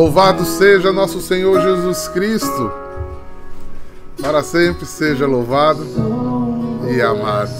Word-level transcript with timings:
Louvado 0.00 0.46
seja 0.46 0.90
nosso 0.94 1.20
Senhor 1.20 1.60
Jesus 1.60 2.08
Cristo, 2.08 2.72
para 4.18 4.42
sempre 4.42 4.86
seja 4.86 5.26
louvado 5.26 5.86
e 6.90 7.02
amado. 7.02 7.50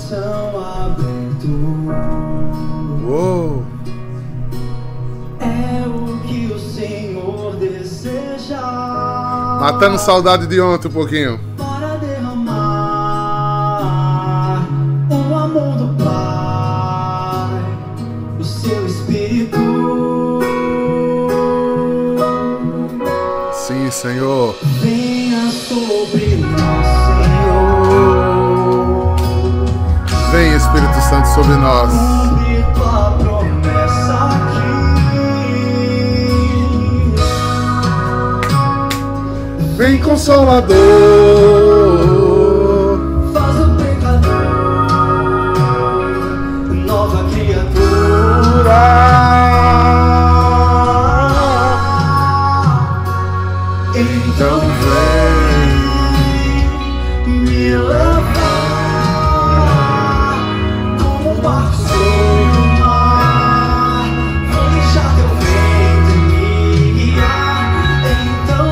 Uou. 3.07 3.63
É 5.39 5.87
o 5.87 6.19
que 6.27 6.51
o 6.51 6.59
Senhor 6.59 7.57
deseja. 7.57 8.59
Matando 9.61 9.99
saudade 9.99 10.47
de 10.47 10.59
ontem 10.63 10.89
um 10.89 10.93
pouquinho. 10.93 11.50
Senhor. 24.01 24.57
Venha 24.81 25.51
sobre 25.51 26.37
nós, 26.37 26.87
Senhor. 27.27 28.01
Vem, 30.33 30.57
Espírito 30.57 31.01
Santo, 31.03 31.29
sobre 31.29 31.55
nós. 31.57 31.93
Cumpre 31.93 32.65
tua 32.75 33.11
promessa 33.19 34.31
aqui. 34.33 34.73
Vem, 39.77 39.99
Consolador. 39.99 40.79
Faz 43.35 43.61
o 43.61 43.77
pecador 43.77 44.31
nova 46.87 47.25
criatura. 47.35 48.81
Então 54.41 54.59
vem 57.27 57.43
me 57.43 57.77
levar 57.77 58.25
como 60.99 61.33
um 61.33 61.35
barco 61.43 61.75
sobre 61.75 62.57
o 62.57 62.67
mar. 62.81 64.07
Vou 64.51 64.65
deixar 64.71 65.11
teu 65.15 65.29
vento 65.37 66.17
me 66.29 66.91
guiar. 66.93 68.03
Então 68.43 68.67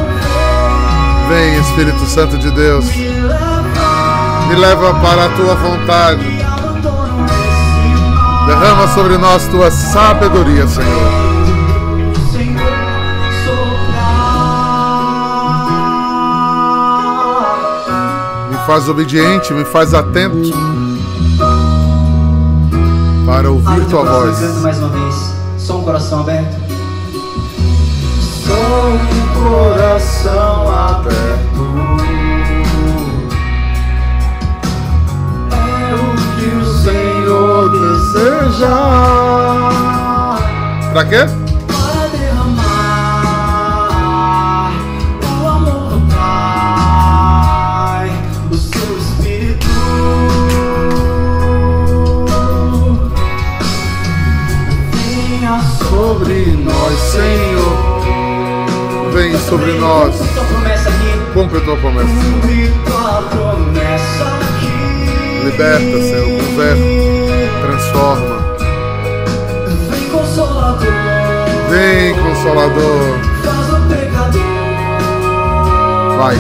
vem. 1.29 1.51
Vem, 1.51 1.61
Espírito 1.61 2.07
Santo 2.07 2.39
de 2.39 2.51
Deus. 2.51 2.87
Me 2.87 3.07
leva 3.07 4.47
Me 4.49 4.57
leva 4.57 4.95
para 5.01 5.27
a 5.27 5.29
tua 5.29 5.55
vontade. 5.55 6.25
Derrama 8.47 8.89
sobre 8.95 9.19
nós 9.19 9.47
tua 9.49 9.71
sabedoria. 9.71 10.67
Senhor, 10.67 11.28
faz 18.69 18.87
obediente, 18.87 19.51
me 19.55 19.65
faz 19.65 19.95
atento 19.95 20.53
para 23.25 23.51
ouvir 23.51 23.87
tua 23.87 24.05
voz. 24.05 24.39
canta 24.39 24.61
mais 24.61 24.79
uma 24.79 24.89
vez. 24.91 25.35
Só 25.57 25.79
um 25.79 25.85
coração 25.85 26.21
aberto. 26.21 26.55
Só 28.21 28.89
um 28.91 28.99
coração 29.43 30.69
aberto. 30.71 31.17
É 35.51 35.95
o 35.95 36.13
que 36.37 36.49
o 36.55 36.65
Senhor 36.75 37.71
deseja. 37.71 38.69
Pra 40.93 41.07
quê? 41.07 41.38
Sobre 55.79 56.47
nós, 56.65 56.99
Senhor. 56.99 57.99
Vem 59.13 59.39
sobre 59.39 59.73
nós. 59.75 60.15
Cumpre 61.33 61.59
a 61.59 61.61
tua 61.61 61.77
promessa. 61.77 62.09
Liberta, 65.45 66.01
Senhor. 66.01 66.43
Governa. 66.43 66.85
Transforma. 67.63 68.39
Vem 69.91 70.09
consolador. 70.11 71.09
Vem, 71.71 72.15
Consolador. 72.15 73.19
Faz. 76.19 76.39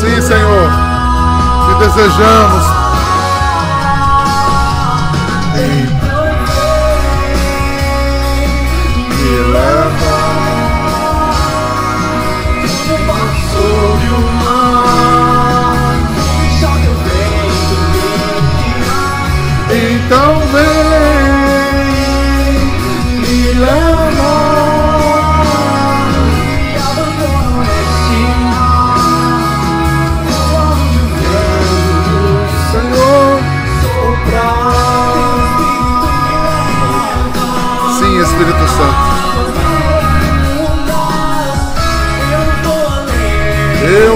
Sim, 0.00 0.20
Senhor. 0.20 0.70
Te 1.68 1.74
desejamos. 1.84 2.64
Me 5.54 6.01
leva. 9.42 10.32
Sobre 13.52 14.08
o 14.08 14.20
mar, 14.44 15.94
deixa 16.14 16.70
teu 16.82 16.94
vento. 17.04 17.76
Então 19.70 20.41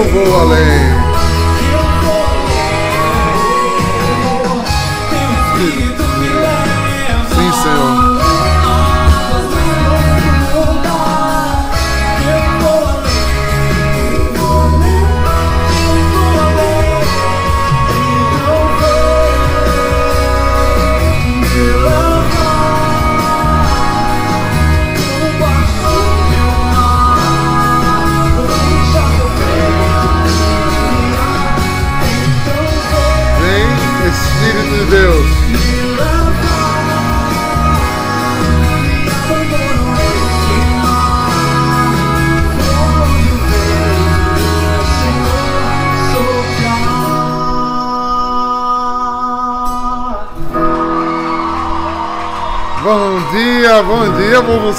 vou 0.07 0.39
além. 0.41 0.97
Sim, 7.35 7.51
Senhor. 7.61 7.96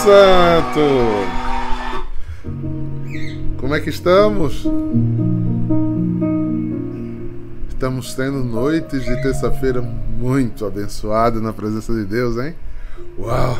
Santo. 0.08 0.80
Como 3.58 3.74
é 3.74 3.80
que 3.80 3.90
estamos? 3.90 4.66
Estamos 7.68 8.14
tendo 8.14 8.42
noites 8.42 9.04
de 9.04 9.22
terça-feira 9.22 9.82
muito 9.82 10.64
abençoadas 10.64 11.42
na 11.42 11.52
presença 11.52 11.92
de 11.92 12.06
Deus, 12.06 12.38
hein? 12.38 12.54
Uau! 13.18 13.58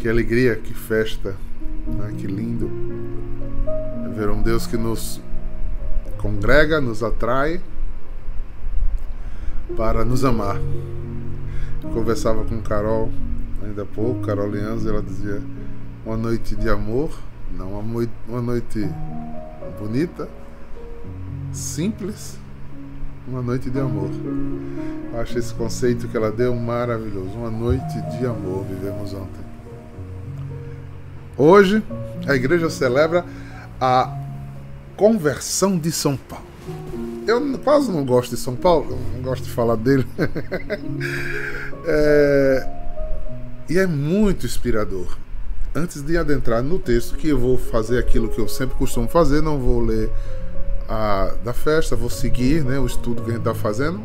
Que 0.00 0.08
alegria, 0.08 0.56
que 0.56 0.74
festa, 0.74 1.36
né? 1.86 2.14
que 2.18 2.26
lindo. 2.26 2.68
É 4.06 4.08
ver 4.08 4.28
um 4.28 4.42
Deus 4.42 4.66
que 4.66 4.76
nos 4.76 5.20
congrega, 6.16 6.80
nos 6.80 7.04
atrai 7.04 7.60
para 9.76 10.04
nos 10.04 10.24
amar. 10.24 10.56
Eu 11.84 11.90
conversava 11.90 12.44
com 12.44 12.60
Carol 12.60 13.12
ainda 13.62 13.82
há 13.82 13.86
pouco, 13.86 14.26
Carol 14.26 14.50
Lianz, 14.50 14.86
ela 14.86 15.02
dizia 15.02 15.42
uma 16.04 16.16
noite 16.16 16.56
de 16.56 16.68
amor, 16.68 17.10
não, 17.56 17.78
uma 18.28 18.42
noite 18.42 18.88
bonita, 19.78 20.28
simples, 21.52 22.38
uma 23.26 23.42
noite 23.42 23.70
de 23.70 23.78
amor. 23.78 24.10
Eu 25.12 25.20
acho 25.20 25.38
esse 25.38 25.52
conceito 25.54 26.08
que 26.08 26.16
ela 26.16 26.30
deu 26.30 26.54
maravilhoso. 26.54 27.30
Uma 27.30 27.50
noite 27.50 28.00
de 28.18 28.26
amor 28.26 28.64
vivemos 28.64 29.12
ontem. 29.12 29.44
Hoje 31.36 31.82
a 32.26 32.34
igreja 32.34 32.68
celebra 32.70 33.24
a 33.80 34.16
conversão 34.96 35.78
de 35.78 35.92
São 35.92 36.16
Paulo. 36.16 36.46
Eu 37.26 37.58
quase 37.58 37.92
não 37.92 38.04
gosto 38.04 38.34
de 38.34 38.40
São 38.40 38.56
Paulo, 38.56 38.98
não 39.14 39.22
gosto 39.22 39.44
de 39.44 39.50
falar 39.50 39.76
dele. 39.76 40.06
é, 41.86 42.78
e 43.68 43.78
é 43.78 43.86
muito 43.86 44.46
inspirador. 44.46 45.16
Antes 45.74 46.02
de 46.02 46.16
adentrar 46.16 46.62
no 46.62 46.78
texto, 46.78 47.16
que 47.16 47.28
eu 47.28 47.38
vou 47.38 47.58
fazer 47.58 47.98
aquilo 47.98 48.28
que 48.28 48.40
eu 48.40 48.48
sempre 48.48 48.76
costumo 48.76 49.06
fazer, 49.06 49.42
não 49.42 49.58
vou 49.58 49.80
ler 49.80 50.10
a 50.88 51.34
da 51.44 51.52
festa, 51.52 51.94
vou 51.94 52.08
seguir 52.08 52.64
né, 52.64 52.78
o 52.78 52.86
estudo 52.86 53.22
que 53.22 53.30
a 53.30 53.32
gente 53.34 53.40
está 53.40 53.54
fazendo 53.54 54.02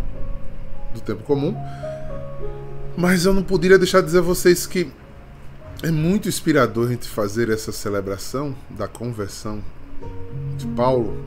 do 0.93 0.99
tempo 1.01 1.23
comum. 1.23 1.55
Mas 2.95 3.25
eu 3.25 3.33
não 3.33 3.41
poderia 3.41 3.79
deixar 3.79 4.01
de 4.01 4.07
dizer 4.07 4.19
a 4.19 4.21
vocês 4.21 4.67
que 4.67 4.91
é 5.81 5.89
muito 5.89 6.27
inspirador 6.27 6.87
a 6.87 6.91
gente 6.91 7.07
fazer 7.07 7.49
essa 7.49 7.71
celebração 7.71 8.55
da 8.69 8.87
conversão 8.87 9.61
de 10.57 10.67
Paulo, 10.67 11.17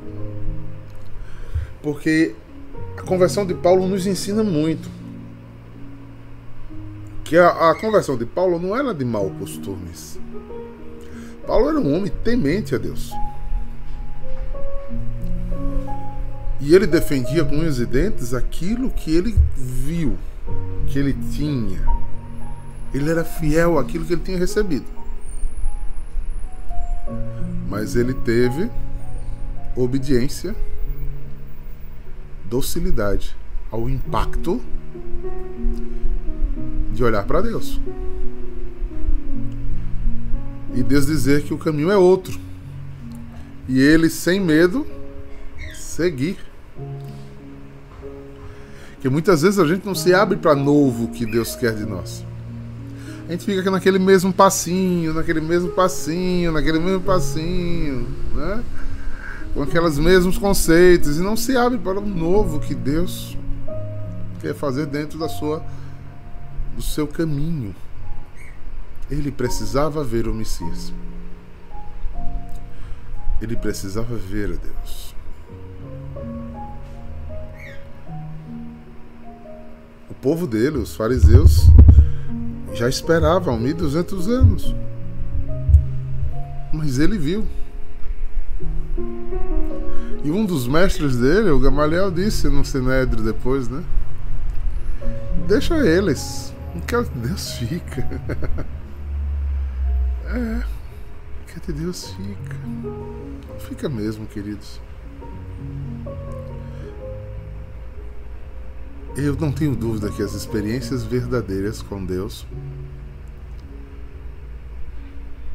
porque 1.83 2.35
a 2.97 3.03
conversão 3.03 3.45
de 3.45 3.55
Paulo 3.55 3.87
nos 3.89 4.07
ensina 4.07 4.43
muito. 4.43 4.96
Que 7.29 7.37
a, 7.37 7.71
a 7.71 7.75
conversão 7.75 8.17
de 8.17 8.25
Paulo 8.25 8.59
não 8.59 8.77
era 8.77 8.95
de 8.95 9.05
mau 9.05 9.31
costumes. 9.31 10.19
Paulo 11.47 11.69
era 11.69 11.79
um 11.79 11.95
homem 11.95 12.13
temente 12.25 12.75
a 12.75 12.79
Deus. 12.79 13.13
E 16.61 16.75
ele 16.75 16.87
defendia 16.87 17.45
com 17.45 17.57
unhas 17.57 17.79
e 17.79 17.87
dentes 17.87 18.35
aquilo 18.35 18.91
que 18.91 19.15
ele 19.15 19.37
viu, 19.57 20.17
que 20.89 20.99
ele 20.99 21.13
tinha 21.33 21.97
ele 22.97 23.11
era 23.11 23.25
fiel 23.25 23.79
àquilo 23.79 24.05
que 24.05 24.13
ele 24.15 24.23
tinha 24.23 24.39
recebido. 24.39 24.87
Mas 27.69 27.95
ele 27.97 28.15
teve 28.15 28.71
obediência, 29.75 30.57
docilidade 32.45 33.37
ao 33.71 33.89
impacto 33.89 34.63
de 36.97 37.05
olhar 37.05 37.25
para 37.25 37.41
Deus. 37.41 37.81
E 40.75 40.83
Deus 40.83 41.07
dizer 41.07 41.43
que 41.43 41.55
o 41.55 41.59
caminho 41.59 41.91
é 41.91 41.97
outro. 41.97 42.39
E 43.69 43.81
ele, 43.81 44.11
sem 44.11 44.41
medo, 44.41 44.87
seguir. 45.75 46.37
Que 49.01 49.09
muitas 49.09 49.43
vezes 49.43 49.59
a 49.59 49.67
gente 49.67 49.87
não 49.87 49.95
se 49.95 50.13
abre 50.13 50.37
para 50.37 50.55
novo 50.55 51.09
que 51.09 51.25
Deus 51.25 51.55
quer 51.55 51.75
de 51.75 51.87
nós 51.87 52.25
a 53.29 53.33
gente 53.33 53.45
fica 53.45 53.71
naquele 53.71 53.99
mesmo 53.99 54.33
passinho, 54.33 55.13
naquele 55.13 55.41
mesmo 55.41 55.71
passinho, 55.71 56.53
naquele 56.53 56.79
mesmo 56.79 57.01
passinho, 57.01 58.07
né? 58.35 58.63
Com 59.53 59.63
aqueles 59.63 59.99
mesmos 59.99 60.39
conceitos 60.39 61.19
e 61.19 61.23
não 61.23 61.37
se 61.37 61.57
abre 61.57 61.79
para 61.79 61.99
o 61.99 62.07
novo 62.07 62.61
que 62.61 62.75
Deus 62.75 63.37
quer 64.41 64.55
fazer 64.55 64.87
dentro 64.87 65.19
da 65.19 65.29
sua 65.29 65.63
do 66.77 66.83
seu 66.83 67.09
caminho. 67.09 67.75
Ele 69.11 69.33
precisava 69.33 70.05
ver 70.05 70.29
o 70.29 70.35
Messias. 70.35 70.93
Ele 73.41 73.57
precisava 73.57 74.15
ver 74.15 74.53
a 74.53 74.57
Deus. 74.57 75.15
O 80.11 80.15
povo 80.15 80.47
dele, 80.47 80.79
os 80.79 80.95
fariseus, 80.95 81.67
já 82.75 82.89
esperavam 82.89 83.59
1200 83.59 84.29
anos. 84.29 84.75
Mas 86.73 86.99
ele 86.99 87.17
viu. 87.17 87.47
E 90.25 90.31
um 90.31 90.45
dos 90.45 90.67
mestres 90.67 91.17
dele, 91.17 91.51
o 91.51 91.61
Gamaliel, 91.61 92.11
disse 92.11 92.49
no 92.49 92.65
Sinédrio 92.65 93.23
depois, 93.23 93.69
né? 93.69 93.85
Deixa 95.47 95.77
eles. 95.87 96.56
Não 96.77 96.83
quero 96.83 97.07
que 97.07 97.19
Deus 97.19 97.53
fica. 97.53 98.03
é. 100.29 100.63
Quer 101.47 101.61
que 101.61 101.73
Deus 101.73 102.11
fica. 102.11 102.57
Fica 103.61 103.89
mesmo, 103.89 104.27
queridos. 104.27 104.79
Eu 109.17 109.35
não 109.37 109.51
tenho 109.51 109.75
dúvida 109.75 110.11
que 110.11 110.23
as 110.23 110.35
experiências 110.35 111.03
verdadeiras 111.03 111.81
com 111.81 112.05
Deus 112.05 112.47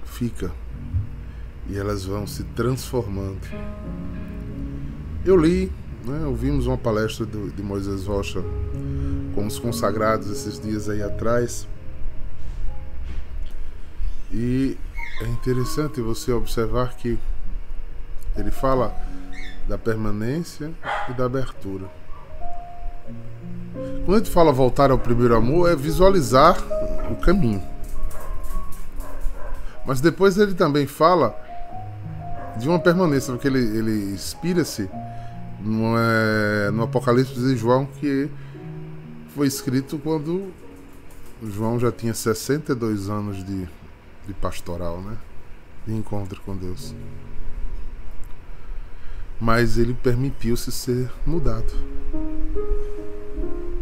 fica 0.03 0.51
e 1.69 1.77
elas 1.77 2.03
vão 2.03 2.25
se 2.25 2.43
transformando. 2.45 3.47
Eu 5.23 5.37
li, 5.37 5.71
né, 6.03 6.25
ouvimos 6.25 6.65
uma 6.65 6.79
palestra 6.79 7.27
de 7.27 7.61
Moisés 7.61 8.07
Rocha 8.07 8.43
com 9.41 9.47
os 9.47 9.57
consagrados 9.57 10.29
esses 10.29 10.59
dias 10.59 10.87
aí 10.87 11.01
atrás. 11.01 11.67
E 14.31 14.77
é 15.19 15.25
interessante 15.25 15.99
você 15.99 16.31
observar 16.31 16.95
que 16.95 17.17
ele 18.37 18.51
fala 18.51 18.95
da 19.67 19.79
permanência 19.79 20.71
e 21.09 21.13
da 21.13 21.25
abertura. 21.25 21.89
Quando 24.05 24.19
gente 24.19 24.29
fala 24.29 24.51
voltar 24.51 24.91
ao 24.91 24.99
primeiro 24.99 25.35
amor, 25.35 25.71
é 25.71 25.75
visualizar 25.75 26.57
o 27.09 27.15
caminho. 27.15 27.63
Mas 29.85 29.99
depois 29.99 30.37
ele 30.37 30.53
também 30.53 30.85
fala 30.85 31.35
de 32.57 32.69
uma 32.69 32.79
permanência, 32.79 33.33
porque 33.33 33.47
ele, 33.47 33.59
ele 33.59 34.13
inspira-se 34.13 34.87
no, 35.59 35.95
é, 35.97 36.69
no 36.71 36.83
Apocalipse 36.83 37.33
de 37.33 37.55
João, 37.55 37.87
que 37.87 38.29
foi 39.35 39.47
escrito 39.47 39.97
quando 39.97 40.51
João 41.43 41.79
já 41.79 41.91
tinha 41.91 42.13
62 42.13 43.09
anos 43.09 43.43
de, 43.43 43.67
de 44.27 44.33
pastoral, 44.33 45.01
né? 45.01 45.17
De 45.85 45.93
encontro 45.93 46.41
com 46.41 46.55
Deus. 46.55 46.93
Mas 49.39 49.77
ele 49.77 49.93
permitiu-se 49.93 50.71
ser 50.71 51.11
mudado 51.25 51.73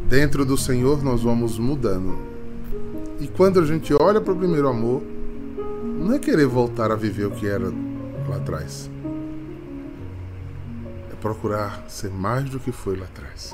dentro 0.09 0.43
do 0.43 0.57
Senhor 0.57 1.03
nós 1.03 1.21
vamos 1.21 1.59
mudando. 1.59 2.17
E 3.19 3.27
quando 3.27 3.59
a 3.59 3.65
gente 3.65 3.93
olha 3.93 4.19
para 4.19 4.33
o 4.33 4.35
primeiro 4.35 4.67
amor, 4.67 5.03
não 5.99 6.13
é 6.13 6.19
querer 6.19 6.47
voltar 6.47 6.91
a 6.91 6.95
viver 6.95 7.27
o 7.27 7.31
que 7.31 7.45
era 7.45 7.71
lá 8.27 8.37
atrás. 8.37 8.89
É 11.11 11.15
procurar 11.15 11.85
ser 11.87 12.09
mais 12.09 12.49
do 12.49 12.59
que 12.59 12.71
foi 12.71 12.97
lá 12.97 13.05
atrás. 13.05 13.53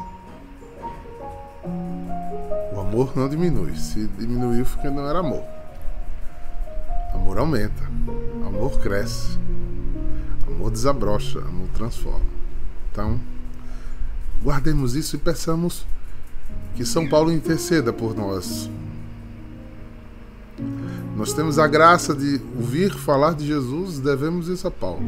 O 2.73 2.79
amor 2.79 3.15
não 3.15 3.29
diminui. 3.29 3.75
Se 3.75 4.07
diminuiu, 4.17 4.65
porque 4.65 4.89
não 4.89 5.07
era 5.07 5.19
amor. 5.19 5.43
Amor 7.13 7.37
aumenta. 7.37 7.83
Amor 8.45 8.79
cresce. 8.79 9.37
Amor 10.47 10.71
desabrocha. 10.71 11.39
Amor 11.39 11.67
transforma. 11.73 12.25
Então, 12.91 13.19
guardemos 14.41 14.95
isso 14.95 15.15
e 15.15 15.19
peçamos 15.19 15.85
que 16.75 16.85
São 16.85 17.07
Paulo 17.07 17.31
interceda 17.31 17.91
por 17.91 18.15
nós. 18.15 18.69
Nós 21.15 21.33
temos 21.33 21.57
a 21.57 21.67
graça 21.67 22.13
de 22.13 22.41
ouvir 22.55 22.91
falar 22.91 23.33
de 23.33 23.47
Jesus, 23.47 23.99
devemos 23.99 24.47
isso 24.47 24.67
a 24.67 24.71
Paulo. 24.71 25.03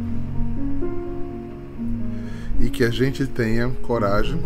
E 2.60 2.70
que 2.70 2.84
a 2.84 2.90
gente 2.90 3.28
tenha 3.28 3.70
coragem 3.84 4.42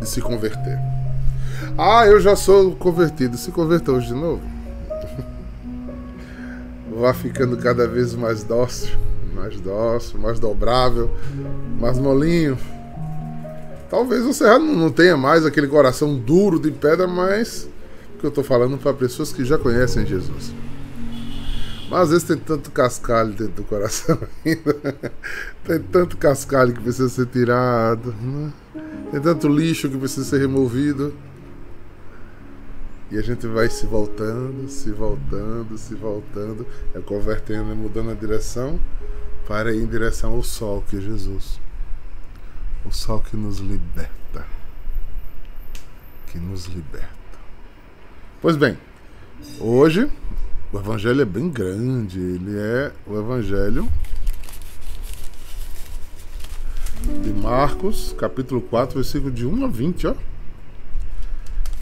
de 0.00 0.08
se 0.08 0.20
converter. 0.20 0.91
Ah, 1.76 2.06
eu 2.06 2.20
já 2.20 2.36
sou 2.36 2.74
convertido. 2.76 3.36
Se 3.36 3.50
converta 3.50 3.92
hoje 3.92 4.08
de 4.08 4.14
novo. 4.14 4.42
Vá 7.00 7.14
ficando 7.14 7.56
cada 7.56 7.88
vez 7.88 8.14
mais 8.14 8.44
dócil, 8.44 8.96
mais 9.34 9.58
dócil, 9.60 10.18
mais 10.18 10.38
dobrável, 10.38 11.10
mais 11.80 11.98
molinho. 11.98 12.58
Talvez 13.88 14.22
você 14.22 14.44
não 14.58 14.90
tenha 14.90 15.16
mais 15.16 15.44
aquele 15.46 15.66
coração 15.66 16.14
duro 16.16 16.58
de 16.58 16.70
pedra, 16.70 17.06
mas 17.06 17.68
que 18.18 18.26
eu 18.26 18.28
estou 18.28 18.44
falando 18.44 18.78
para 18.78 18.94
pessoas 18.94 19.32
que 19.32 19.44
já 19.44 19.58
conhecem 19.58 20.06
Jesus. 20.06 20.54
Mas 21.90 22.02
às 22.02 22.10
vezes 22.10 22.24
tem 22.24 22.36
tanto 22.36 22.70
cascalho 22.70 23.32
dentro 23.32 23.54
do 23.54 23.64
coração 23.64 24.18
ainda. 24.46 24.94
tem 25.64 25.80
tanto 25.80 26.16
cascalho 26.16 26.72
que 26.72 26.80
precisa 26.80 27.08
ser 27.08 27.26
tirado. 27.26 28.14
Né? 28.22 28.52
Tem 29.10 29.20
tanto 29.20 29.48
lixo 29.48 29.90
que 29.90 29.96
precisa 29.98 30.24
ser 30.24 30.38
removido. 30.38 31.12
E 33.12 33.18
a 33.18 33.22
gente 33.22 33.46
vai 33.46 33.68
se 33.68 33.86
voltando, 33.86 34.68
se 34.68 34.90
voltando, 34.90 35.76
se 35.76 35.94
voltando, 35.94 36.66
é 36.94 36.98
convertendo, 36.98 37.76
mudando 37.76 38.10
a 38.10 38.14
direção 38.14 38.80
para 39.46 39.72
ir 39.72 39.82
em 39.82 39.86
direção 39.86 40.32
ao 40.32 40.42
sol, 40.42 40.82
que 40.88 40.96
é 40.96 41.00
Jesus 41.00 41.60
o 42.84 42.90
sol 42.90 43.20
que 43.20 43.36
nos 43.36 43.58
liberta. 43.58 44.46
Que 46.28 46.38
nos 46.38 46.66
liberta. 46.66 47.08
Pois 48.40 48.56
bem, 48.56 48.78
hoje 49.60 50.10
O 50.72 50.78
evangelho 50.78 51.20
é 51.20 51.26
bem 51.26 51.50
grande, 51.50 52.18
ele 52.18 52.58
é 52.58 52.92
o 53.06 53.18
evangelho 53.18 53.86
de 57.22 57.30
Marcos, 57.30 58.14
capítulo 58.16 58.62
4, 58.62 58.94
versículo 58.94 59.30
de 59.30 59.44
1 59.44 59.66
a 59.66 59.68
20, 59.68 60.06
ó. 60.06 60.14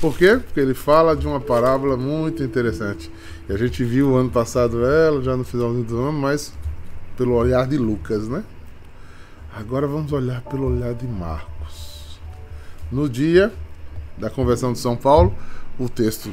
Por 0.01 0.17
quê? 0.17 0.41
Porque 0.43 0.59
ele 0.59 0.73
fala 0.73 1.15
de 1.15 1.27
uma 1.27 1.39
parábola 1.39 1.97
muito 1.97 2.43
interessante. 2.43 3.11
E 3.49 3.53
a 3.53 3.57
gente 3.59 3.85
viu 3.85 4.17
ano 4.17 4.31
passado 4.31 4.85
ela, 4.85 5.23
já 5.23 5.37
no 5.37 5.45
finalzinho 5.45 5.85
do 5.85 5.99
ano, 6.01 6.19
mas 6.19 6.55
pelo 7.19 7.35
olhar 7.35 7.67
de 7.67 7.77
Lucas, 7.77 8.27
né? 8.27 8.43
Agora 9.55 9.87
vamos 9.87 10.11
olhar 10.13 10.41
pelo 10.43 10.75
olhar 10.75 10.95
de 10.95 11.07
Marcos. 11.07 12.19
No 12.91 13.09
dia 13.11 13.53
da 14.17 14.31
conversão 14.31 14.73
de 14.73 14.79
São 14.79 14.97
Paulo, 14.97 15.35
o 15.79 15.89
texto 15.89 16.33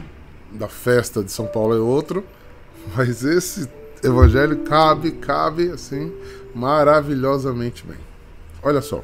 da 0.51 0.69
festa 0.69 1.21
de 1.21 1.31
São 1.31 1.45
Paulo 1.45 1.75
é 1.75 1.79
outro, 1.79 2.23
mas 2.95 3.25
esse 3.25 3.69
evangelho 4.01 4.59
cabe, 4.59 5.11
cabe 5.11 5.71
assim 5.71 6.13
maravilhosamente 6.55 7.85
bem. 7.85 7.97
Olha 8.63 8.81
só. 8.81 9.01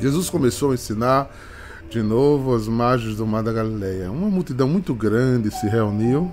Jesus 0.00 0.28
começou 0.28 0.72
a 0.72 0.74
ensinar 0.74 1.34
de 1.90 2.02
novo 2.02 2.54
as 2.54 2.66
margens 2.66 3.16
do 3.16 3.26
mar 3.26 3.42
da 3.42 3.52
Galileia. 3.52 4.10
Uma 4.10 4.28
multidão 4.28 4.68
muito 4.68 4.94
grande 4.94 5.50
se 5.50 5.66
reuniu. 5.68 6.30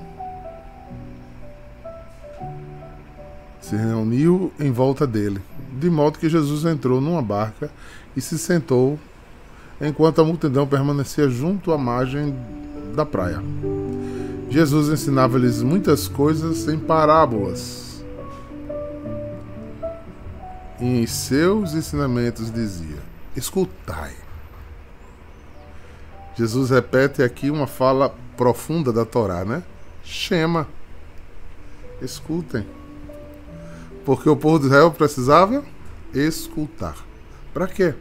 Se 3.59 3.75
reuniu 3.75 4.51
em 4.59 4.71
volta 4.71 5.05
dele, 5.05 5.41
de 5.79 5.89
modo 5.89 6.19
que 6.19 6.27
Jesus 6.27 6.65
entrou 6.65 6.99
numa 6.99 7.21
barca 7.21 7.69
e 8.17 8.21
se 8.21 8.37
sentou, 8.37 8.99
enquanto 9.79 10.19
a 10.19 10.25
multidão 10.25 10.67
permanecia 10.67 11.29
junto 11.29 11.71
à 11.71 11.77
margem 11.77 12.35
da 12.95 13.05
praia. 13.05 13.41
Jesus 14.49 14.89
ensinava-lhes 14.89 15.61
muitas 15.61 16.09
coisas 16.09 16.67
em 16.67 16.77
parábolas. 16.77 18.03
E 20.79 21.03
em 21.03 21.07
seus 21.07 21.73
ensinamentos 21.73 22.51
dizia: 22.51 22.97
Escutai. 23.35 24.13
Jesus 26.35 26.69
repete 26.69 27.21
aqui 27.21 27.49
uma 27.49 27.67
fala 27.67 28.15
profunda 28.37 28.91
da 28.91 29.05
Torá, 29.05 29.43
né? 29.43 29.63
Chama. 30.03 30.67
Escutem. 32.01 32.65
Porque 34.05 34.29
o 34.29 34.35
povo 34.35 34.59
de 34.59 34.65
Israel 34.65 34.91
precisava 34.91 35.63
escutar. 36.13 36.95
Para 37.53 37.67
quê? 37.67 37.93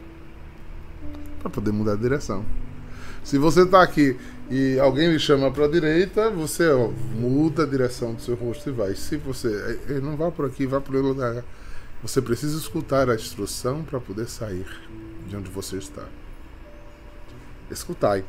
Para 1.39 1.49
poder 1.49 1.71
mudar 1.71 1.93
a 1.93 1.97
direção. 1.97 2.43
Se 3.23 3.37
você 3.37 3.63
está 3.63 3.83
aqui 3.83 4.17
e 4.49 4.79
alguém 4.79 5.11
lhe 5.11 5.19
chama 5.19 5.51
para 5.51 5.65
a 5.65 5.67
direita, 5.67 6.29
você 6.31 6.69
ó, 6.69 6.89
muda 7.13 7.63
a 7.63 7.67
direção 7.67 8.15
do 8.15 8.21
seu 8.21 8.35
rosto 8.35 8.69
e 8.69 8.73
vai. 8.73 8.95
Se 8.95 9.17
você 9.17 9.47
eh, 9.47 9.93
eh, 9.95 9.99
não 9.99 10.17
vá 10.17 10.31
por 10.31 10.45
aqui, 10.45 10.65
vá 10.65 10.81
por 10.81 10.95
outro 10.95 11.09
lugar. 11.09 11.43
Você 12.01 12.21
precisa 12.21 12.57
escutar 12.57 13.09
a 13.09 13.15
instrução 13.15 13.83
para 13.83 13.99
poder 13.99 14.27
sair 14.27 14.65
de 15.27 15.35
onde 15.35 15.51
você 15.51 15.77
está. 15.77 16.03
Escutai. 17.71 18.23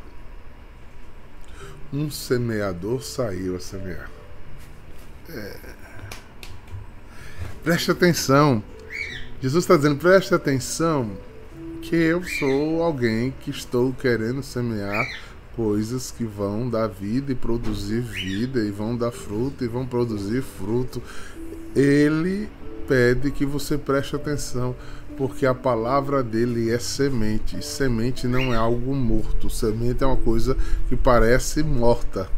Um 1.93 2.11
semeador 2.11 3.03
saiu 3.03 3.57
a 3.57 3.61
semear. 3.61 4.11
É... 5.29 5.57
Preste 7.63 7.91
atenção. 7.91 8.63
Jesus 9.41 9.65
está 9.65 9.77
dizendo: 9.77 9.97
preste 9.97 10.35
atenção 10.35 11.17
que 11.83 11.97
eu 11.97 12.23
sou 12.25 12.83
alguém 12.83 13.35
que 13.41 13.51
estou 13.51 13.93
querendo 13.93 14.43
semear 14.43 15.07
coisas 15.55 16.11
que 16.11 16.25
vão 16.25 16.71
dar 16.71 16.87
vida 16.87 17.33
e 17.33 17.35
produzir 17.35 18.01
vida 18.01 18.61
e 18.61 18.71
vão 18.71 18.97
dar 18.97 19.11
fruto 19.11 19.65
e 19.65 19.69
vão 19.69 19.87
produzir 19.87 20.43
fruto. 20.43 21.03
Ele 21.75 22.49
pede 22.87 23.31
que 23.31 23.45
você 23.45 23.77
preste 23.77 24.17
atenção, 24.17 24.75
porque 25.17 25.47
a 25.47 25.55
palavra 25.55 26.23
dele 26.23 26.71
é 26.71 26.79
semente. 26.79 27.59
E 27.59 27.63
semente 27.63 28.27
não 28.27 28.53
é 28.53 28.57
algo 28.57 28.95
morto. 28.95 29.49
Semente 29.51 30.03
é 30.03 30.07
uma 30.07 30.17
coisa 30.17 30.57
que 30.89 30.97
parece 30.97 31.63
morta. 31.63 32.29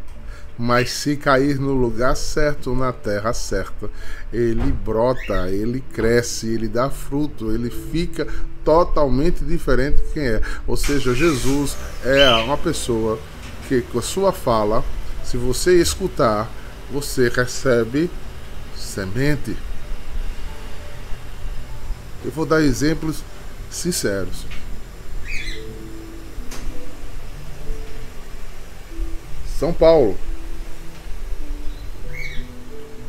Mas 0.56 0.92
se 0.92 1.16
cair 1.16 1.58
no 1.58 1.72
lugar 1.72 2.16
certo, 2.16 2.74
na 2.76 2.92
terra 2.92 3.32
certa, 3.32 3.90
ele 4.32 4.70
brota, 4.70 5.50
ele 5.50 5.82
cresce, 5.92 6.48
ele 6.48 6.68
dá 6.68 6.88
fruto, 6.88 7.50
ele 7.50 7.70
fica 7.70 8.26
totalmente 8.64 9.44
diferente 9.44 9.96
de 9.96 10.12
quem 10.12 10.22
é. 10.22 10.40
Ou 10.64 10.76
seja, 10.76 11.12
Jesus 11.12 11.76
é 12.04 12.30
uma 12.44 12.56
pessoa 12.56 13.18
que 13.68 13.82
com 13.82 13.98
a 13.98 14.02
sua 14.02 14.32
fala, 14.32 14.84
se 15.24 15.36
você 15.36 15.80
escutar, 15.80 16.48
você 16.92 17.28
recebe 17.28 18.08
semente. 18.76 19.56
Eu 22.24 22.30
vou 22.30 22.46
dar 22.46 22.62
exemplos 22.62 23.22
sinceros. 23.70 24.46
São 29.58 29.72
Paulo, 29.72 30.16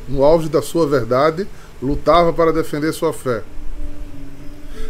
no 0.07 0.23
auge 0.23 0.49
da 0.49 0.61
sua 0.61 0.87
verdade, 0.87 1.47
lutava 1.81 2.31
para 2.33 2.53
defender 2.53 2.93
sua 2.93 3.13
fé. 3.13 3.43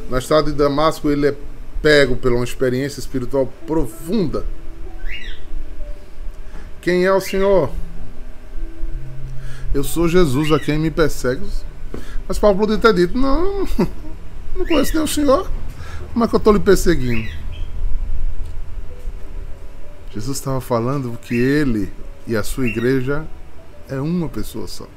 Na 0.09 0.17
estrada 0.17 0.51
de 0.51 0.57
Damasco, 0.57 1.09
ele 1.09 1.27
é 1.27 1.35
pego 1.81 2.15
pela 2.15 2.35
uma 2.35 2.43
experiência 2.43 2.99
espiritual 2.99 3.51
profunda. 3.65 4.45
Quem 6.81 7.05
é 7.05 7.13
o 7.13 7.21
Senhor? 7.21 7.71
Eu 9.73 9.83
sou 9.83 10.07
Jesus 10.07 10.51
a 10.51 10.59
quem 10.59 10.77
me 10.77 10.91
persegue. 10.91 11.45
Mas 12.27 12.37
Paulo 12.37 12.57
poderia 12.57 12.81
ter 12.81 12.93
dito: 12.93 13.17
Não, 13.17 13.67
não 14.55 14.65
conheço 14.65 14.93
nem 14.93 15.03
o 15.03 15.07
Senhor. 15.07 15.49
Como 16.13 16.25
é 16.25 16.27
que 16.27 16.35
eu 16.35 16.37
estou 16.37 16.53
lhe 16.53 16.59
perseguindo? 16.59 17.29
Jesus 20.11 20.37
estava 20.37 20.61
falando 20.61 21.17
que 21.21 21.35
ele 21.35 21.91
e 22.25 22.35
a 22.35 22.43
sua 22.43 22.67
igreja 22.67 23.25
é 23.89 23.99
uma 23.99 24.29
pessoa 24.29 24.67
só. 24.67 24.87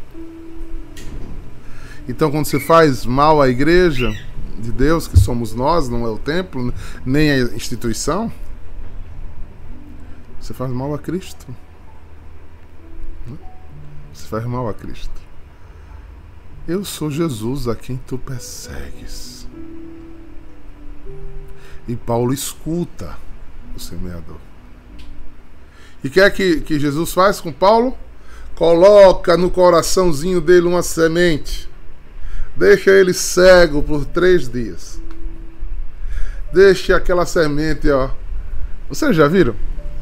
Então, 2.09 2.31
quando 2.31 2.47
você 2.47 2.59
faz 2.61 3.05
mal 3.05 3.43
à 3.43 3.49
igreja, 3.49 4.15
de 4.59 4.73
Deus, 4.73 5.07
que 5.07 5.19
somos 5.19 5.55
nós, 5.55 5.89
não 5.89 6.05
é 6.05 6.11
o 6.11 6.19
templo, 6.19 6.73
nem 7.05 7.31
a 7.31 7.39
instituição, 7.55 8.33
você 10.41 10.53
faz 10.53 10.71
mal 10.73 10.93
a 10.95 10.99
Cristo. 10.99 11.47
Né? 13.27 13.37
Você 14.13 14.27
faz 14.27 14.45
mal 14.47 14.69
a 14.69 14.75
Cristo. 14.75 15.13
Eu 16.67 16.85
sou 16.85 17.11
Jesus 17.11 17.69
a 17.69 17.77
quem 17.77 17.97
tu 17.97 18.19
persegues. 18.19 19.38
E 21.89 21.97
Paulo 21.97 22.33
escuta 22.33 23.17
o 23.75 23.81
semeador. 23.81 24.37
E 26.05 26.07
o 26.07 26.11
que 26.11 26.21
é 26.21 26.31
que, 26.31 26.61
que 26.61 26.79
Jesus 26.79 27.13
faz 27.13 27.41
com 27.41 27.53
Paulo? 27.53 27.97
Coloca 28.55 29.37
no 29.37 29.51
coraçãozinho 29.51 30.41
dele 30.41 30.67
uma 30.67 30.83
semente 30.83 31.69
Deixa 32.59 32.91
ele 32.91 33.15
cego 33.15 33.81
por 33.81 34.05
três 34.05 34.49
dias. 34.49 35.01
Deixe 36.53 36.93
aquela 36.93 37.25
semente, 37.25 37.89
ó. 37.89 38.11
Vocês 38.89 39.15
já 39.15 39.29
viram? 39.29 39.55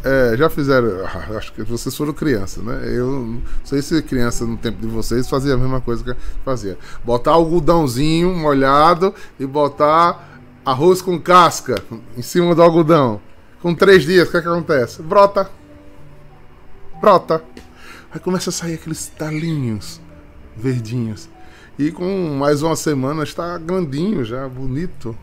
É, 0.02 0.34
já 0.38 0.48
fizeram. 0.48 1.04
Ah, 1.04 1.36
acho 1.36 1.52
que 1.52 1.62
vocês 1.62 1.94
foram 1.94 2.14
criança, 2.14 2.62
né? 2.62 2.80
Eu 2.86 3.10
não 3.10 3.42
sei 3.62 3.82
se 3.82 4.00
criança 4.00 4.46
no 4.46 4.56
tempo 4.56 4.80
de 4.80 4.86
vocês 4.86 5.28
fazia 5.28 5.52
a 5.52 5.56
mesma 5.58 5.82
coisa 5.82 6.02
que 6.02 6.16
fazia. 6.46 6.78
Botar 7.04 7.32
algodãozinho 7.32 8.34
molhado 8.34 9.12
e 9.38 9.44
botar 9.44 10.35
arroz 10.66 11.00
com 11.00 11.16
casca 11.16 11.76
em 12.16 12.22
cima 12.22 12.52
do 12.52 12.60
algodão. 12.60 13.20
Com 13.62 13.72
três 13.72 14.02
dias, 14.02 14.26
o 14.26 14.30
que, 14.32 14.36
é 14.36 14.42
que 14.42 14.48
acontece? 14.48 15.00
Brota. 15.00 15.48
Brota. 17.00 17.42
Aí 18.10 18.18
começa 18.18 18.50
a 18.50 18.52
sair 18.52 18.74
aqueles 18.74 19.06
talinhos 19.06 20.00
verdinhos. 20.56 21.28
E 21.78 21.92
com 21.92 22.36
mais 22.36 22.62
uma 22.62 22.74
semana 22.74 23.22
está 23.22 23.56
grandinho 23.58 24.24
já, 24.24 24.48
bonito. 24.48 25.16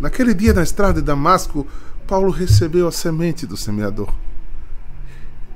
Naquele 0.00 0.34
dia 0.34 0.52
na 0.52 0.62
estrada 0.62 0.94
de 0.94 1.06
Damasco, 1.06 1.66
Paulo 2.08 2.30
recebeu 2.30 2.88
a 2.88 2.92
semente 2.92 3.46
do 3.46 3.56
semeador. 3.56 4.12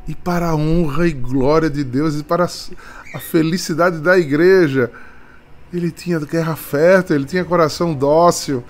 E 0.06 0.14
para 0.14 0.50
a 0.50 0.54
honra 0.54 1.08
e 1.08 1.12
glória 1.12 1.68
de 1.68 1.82
Deus 1.82 2.14
e 2.14 2.22
para 2.22 2.44
a 2.44 3.18
felicidade 3.18 3.98
da 3.98 4.16
igreja, 4.18 4.92
ele 5.72 5.90
tinha 5.90 6.18
guerra 6.20 6.56
fértil, 6.56 7.16
ele 7.16 7.24
tinha 7.24 7.44
coração 7.44 7.94
dócil 7.94 8.64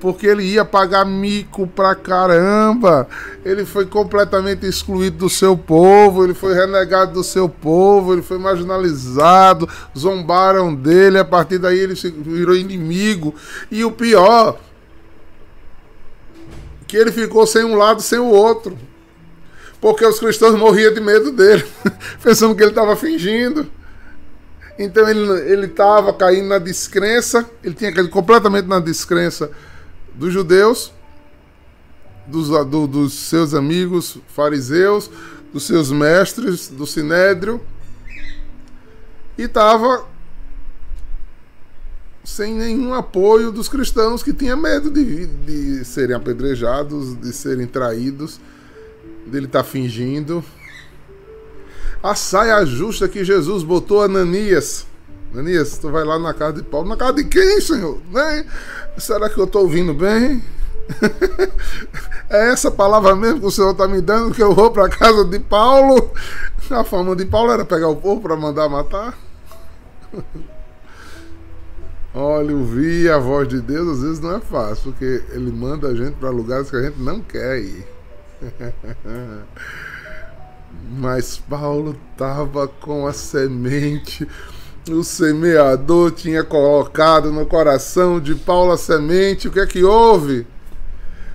porque 0.00 0.26
ele 0.26 0.42
ia 0.42 0.64
pagar 0.64 1.04
mico 1.04 1.66
pra 1.66 1.94
caramba. 1.94 3.06
Ele 3.44 3.64
foi 3.64 3.84
completamente 3.84 4.66
excluído 4.66 5.18
do 5.18 5.28
seu 5.28 5.56
povo, 5.56 6.24
ele 6.24 6.34
foi 6.34 6.54
renegado 6.54 7.12
do 7.12 7.22
seu 7.22 7.48
povo, 7.48 8.14
ele 8.14 8.22
foi 8.22 8.38
marginalizado, 8.38 9.68
zombaram 9.96 10.74
dele, 10.74 11.18
a 11.18 11.24
partir 11.24 11.58
daí 11.58 11.78
ele 11.78 11.94
se 11.94 12.10
virou 12.10 12.56
inimigo. 12.56 13.34
E 13.70 13.84
o 13.84 13.92
pior, 13.92 14.58
que 16.86 16.96
ele 16.96 17.12
ficou 17.12 17.46
sem 17.46 17.62
um 17.62 17.76
lado, 17.76 18.00
sem 18.00 18.18
o 18.18 18.26
outro. 18.26 18.76
porque 19.80 20.04
os 20.04 20.18
cristãos 20.18 20.54
morriam 20.58 20.92
de 20.92 21.00
medo 21.00 21.32
dele, 21.32 21.64
pensando 22.22 22.54
que 22.54 22.62
ele 22.62 22.70
estava 22.70 22.96
fingindo. 22.96 23.66
Então 24.82 25.06
ele 25.06 25.66
estava 25.66 26.10
caindo 26.10 26.48
na 26.48 26.58
descrença, 26.58 27.46
ele 27.62 27.74
tinha 27.74 27.92
caído 27.92 28.08
completamente 28.08 28.66
na 28.66 28.80
descrença 28.80 29.50
dos 30.14 30.32
judeus, 30.32 30.90
dos, 32.26 32.48
do, 32.48 32.86
dos 32.86 33.12
seus 33.12 33.52
amigos 33.52 34.16
fariseus, 34.28 35.10
dos 35.52 35.64
seus 35.64 35.92
mestres, 35.92 36.68
do 36.68 36.86
sinédrio, 36.86 37.60
e 39.36 39.42
estava 39.42 40.06
sem 42.24 42.54
nenhum 42.54 42.94
apoio 42.94 43.52
dos 43.52 43.68
cristãos 43.68 44.22
que 44.22 44.32
tinha 44.32 44.56
medo 44.56 44.90
de, 44.90 45.26
de 45.26 45.84
serem 45.84 46.16
apedrejados, 46.16 47.20
de 47.20 47.34
serem 47.34 47.66
traídos, 47.66 48.40
dele 49.26 49.44
estar 49.44 49.62
tá 49.62 49.68
fingindo. 49.68 50.42
A 52.02 52.14
saia 52.14 52.64
justa 52.64 53.08
que 53.08 53.24
Jesus 53.24 53.62
botou 53.62 54.00
a 54.00 54.06
Ananias. 54.06 54.86
Ananias, 55.32 55.76
tu 55.78 55.90
vai 55.90 56.02
lá 56.02 56.18
na 56.18 56.32
casa 56.32 56.54
de 56.54 56.62
Paulo. 56.62 56.88
Na 56.88 56.96
casa 56.96 57.14
de 57.14 57.24
quem, 57.24 57.60
Senhor? 57.60 58.00
Será 58.96 59.28
que 59.28 59.38
eu 59.38 59.44
estou 59.44 59.62
ouvindo 59.62 59.92
bem? 59.92 60.42
é 62.30 62.50
essa 62.50 62.70
palavra 62.70 63.14
mesmo 63.14 63.40
que 63.40 63.46
o 63.46 63.50
Senhor 63.50 63.72
está 63.72 63.86
me 63.86 64.00
dando 64.00 64.34
que 64.34 64.42
eu 64.42 64.54
vou 64.54 64.70
para 64.70 64.86
a 64.86 64.88
casa 64.88 65.24
de 65.24 65.38
Paulo? 65.38 66.10
A 66.70 66.84
fama 66.84 67.14
de 67.14 67.26
Paulo 67.26 67.52
era 67.52 67.64
pegar 67.64 67.88
o 67.88 67.96
povo 67.96 68.22
para 68.22 68.36
mandar 68.36 68.68
matar? 68.68 69.16
Olha, 72.14 72.56
ouvir 72.56 73.10
a 73.10 73.18
voz 73.18 73.46
de 73.46 73.60
Deus 73.60 73.88
às 73.88 74.02
vezes 74.02 74.20
não 74.20 74.36
é 74.36 74.40
fácil, 74.40 74.90
porque 74.90 75.22
ele 75.30 75.52
manda 75.52 75.88
a 75.88 75.94
gente 75.94 76.14
para 76.14 76.30
lugares 76.30 76.68
que 76.68 76.76
a 76.76 76.82
gente 76.82 76.98
não 76.98 77.20
quer 77.20 77.60
ir. 77.60 77.86
Mas 80.90 81.38
Paulo 81.38 81.96
estava 82.12 82.66
com 82.66 83.06
a 83.06 83.12
semente, 83.12 84.26
o 84.90 85.04
semeador 85.04 86.10
tinha 86.10 86.42
colocado 86.42 87.30
no 87.30 87.46
coração 87.46 88.18
de 88.18 88.34
Paulo 88.34 88.72
a 88.72 88.76
semente. 88.76 89.46
O 89.46 89.52
que 89.52 89.60
é 89.60 89.66
que 89.66 89.84
houve? 89.84 90.46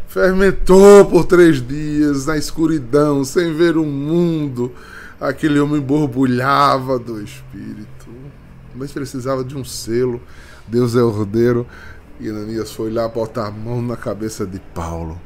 Fermentou 0.08 1.06
por 1.06 1.26
três 1.26 1.66
dias 1.66 2.26
na 2.26 2.38
escuridão, 2.38 3.24
sem 3.24 3.54
ver 3.54 3.78
o 3.78 3.86
mundo. 3.86 4.74
Aquele 5.22 5.60
homem 5.60 5.80
borbulhava 5.80 7.00
do 7.00 7.22
espírito, 7.22 8.10
mas 8.76 8.92
precisava 8.92 9.44
de 9.44 9.56
um 9.56 9.64
selo 9.64 10.22
Deus 10.68 10.96
é 10.96 11.02
ordeiro. 11.02 11.66
E 12.20 12.30
Ananias 12.30 12.72
foi 12.72 12.92
lá 12.92 13.08
botar 13.08 13.48
a 13.48 13.52
mão 13.52 13.82
na 13.82 13.98
cabeça 13.98 14.46
de 14.46 14.60
Paulo. 14.74 15.20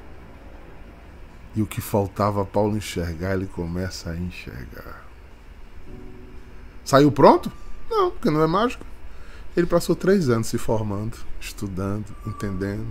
E 1.59 1.61
o 1.61 1.65
que 1.65 1.81
faltava 1.81 2.45
Paulo 2.45 2.77
enxergar, 2.77 3.33
ele 3.33 3.45
começa 3.45 4.11
a 4.11 4.15
enxergar. 4.15 5.05
Saiu 6.85 7.11
pronto? 7.11 7.51
Não, 7.89 8.11
porque 8.11 8.29
não 8.29 8.41
é 8.41 8.47
mágico. 8.47 8.85
Ele 9.57 9.67
passou 9.67 9.93
três 9.93 10.29
anos 10.29 10.47
se 10.47 10.57
formando, 10.57 11.17
estudando, 11.37 12.15
entendendo. 12.25 12.87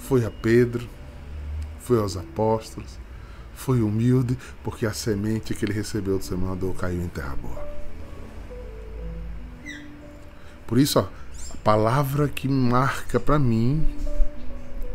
Foi 0.00 0.26
a 0.26 0.30
Pedro, 0.30 0.86
foi 1.78 1.98
aos 1.98 2.14
apóstolos, 2.14 2.98
foi 3.54 3.80
humilde, 3.80 4.36
porque 4.62 4.84
a 4.84 4.92
semente 4.92 5.54
que 5.54 5.64
ele 5.64 5.72
recebeu 5.72 6.18
do 6.18 6.24
semeador 6.24 6.74
caiu 6.74 7.00
em 7.00 7.08
terra 7.08 7.34
boa. 7.36 7.66
Por 10.66 10.78
isso, 10.78 10.98
ó, 10.98 11.08
a 11.54 11.56
palavra 11.64 12.28
que 12.28 12.46
marca 12.46 13.18
para 13.18 13.38
mim, 13.38 13.88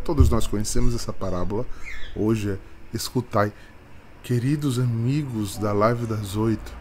todos 0.10 0.28
nós 0.28 0.48
conhecemos 0.48 0.95
essa 0.95 1.13
parábola, 1.13 1.67
hoje 2.15 2.50
é 2.50 2.58
escutai. 2.91 3.54
Queridos 4.24 4.80
amigos 4.80 5.56
da 5.60 5.72
live 5.72 6.08
das 6.08 6.36
oito, 6.36 6.74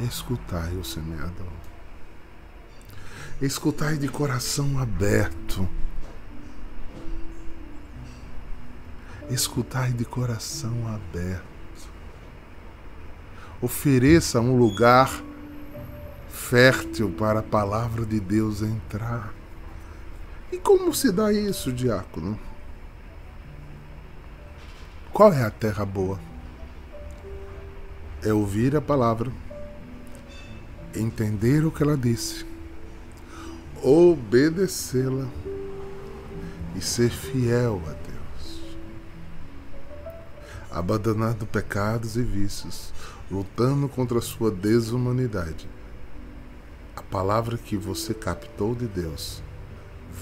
escutai 0.00 0.74
o 0.74 0.84
semeador. 0.84 1.52
Escutai 3.40 3.96
de 3.96 4.08
coração 4.08 4.76
aberto. 4.76 5.68
Escutai 9.30 9.92
de 9.92 10.04
coração 10.04 10.74
aberto. 10.88 11.44
Ofereça 13.62 14.40
um 14.40 14.58
lugar 14.58 15.22
fértil 16.28 17.08
para 17.12 17.38
a 17.38 17.44
palavra 17.44 18.04
de 18.04 18.18
Deus 18.18 18.62
entrar. 18.62 19.32
E 20.50 20.58
como 20.58 20.92
se 20.92 21.12
dá 21.12 21.32
isso, 21.32 21.72
diácono? 21.72 22.36
Qual 25.14 25.32
é 25.32 25.44
a 25.44 25.50
terra 25.50 25.84
boa? 25.84 26.18
É 28.20 28.32
ouvir 28.32 28.74
a 28.74 28.80
palavra, 28.80 29.30
entender 30.92 31.64
o 31.64 31.70
que 31.70 31.84
ela 31.84 31.96
disse, 31.96 32.44
obedecê-la 33.80 35.28
e 36.74 36.80
ser 36.80 37.10
fiel 37.10 37.80
a 37.86 37.90
Deus. 37.90 38.76
Abandonando 40.68 41.46
pecados 41.46 42.16
e 42.16 42.22
vícios, 42.22 42.92
lutando 43.30 43.88
contra 43.88 44.18
a 44.18 44.20
sua 44.20 44.50
desumanidade 44.50 45.68
a 46.96 47.02
palavra 47.02 47.56
que 47.56 47.76
você 47.76 48.12
captou 48.12 48.74
de 48.74 48.88
Deus 48.88 49.40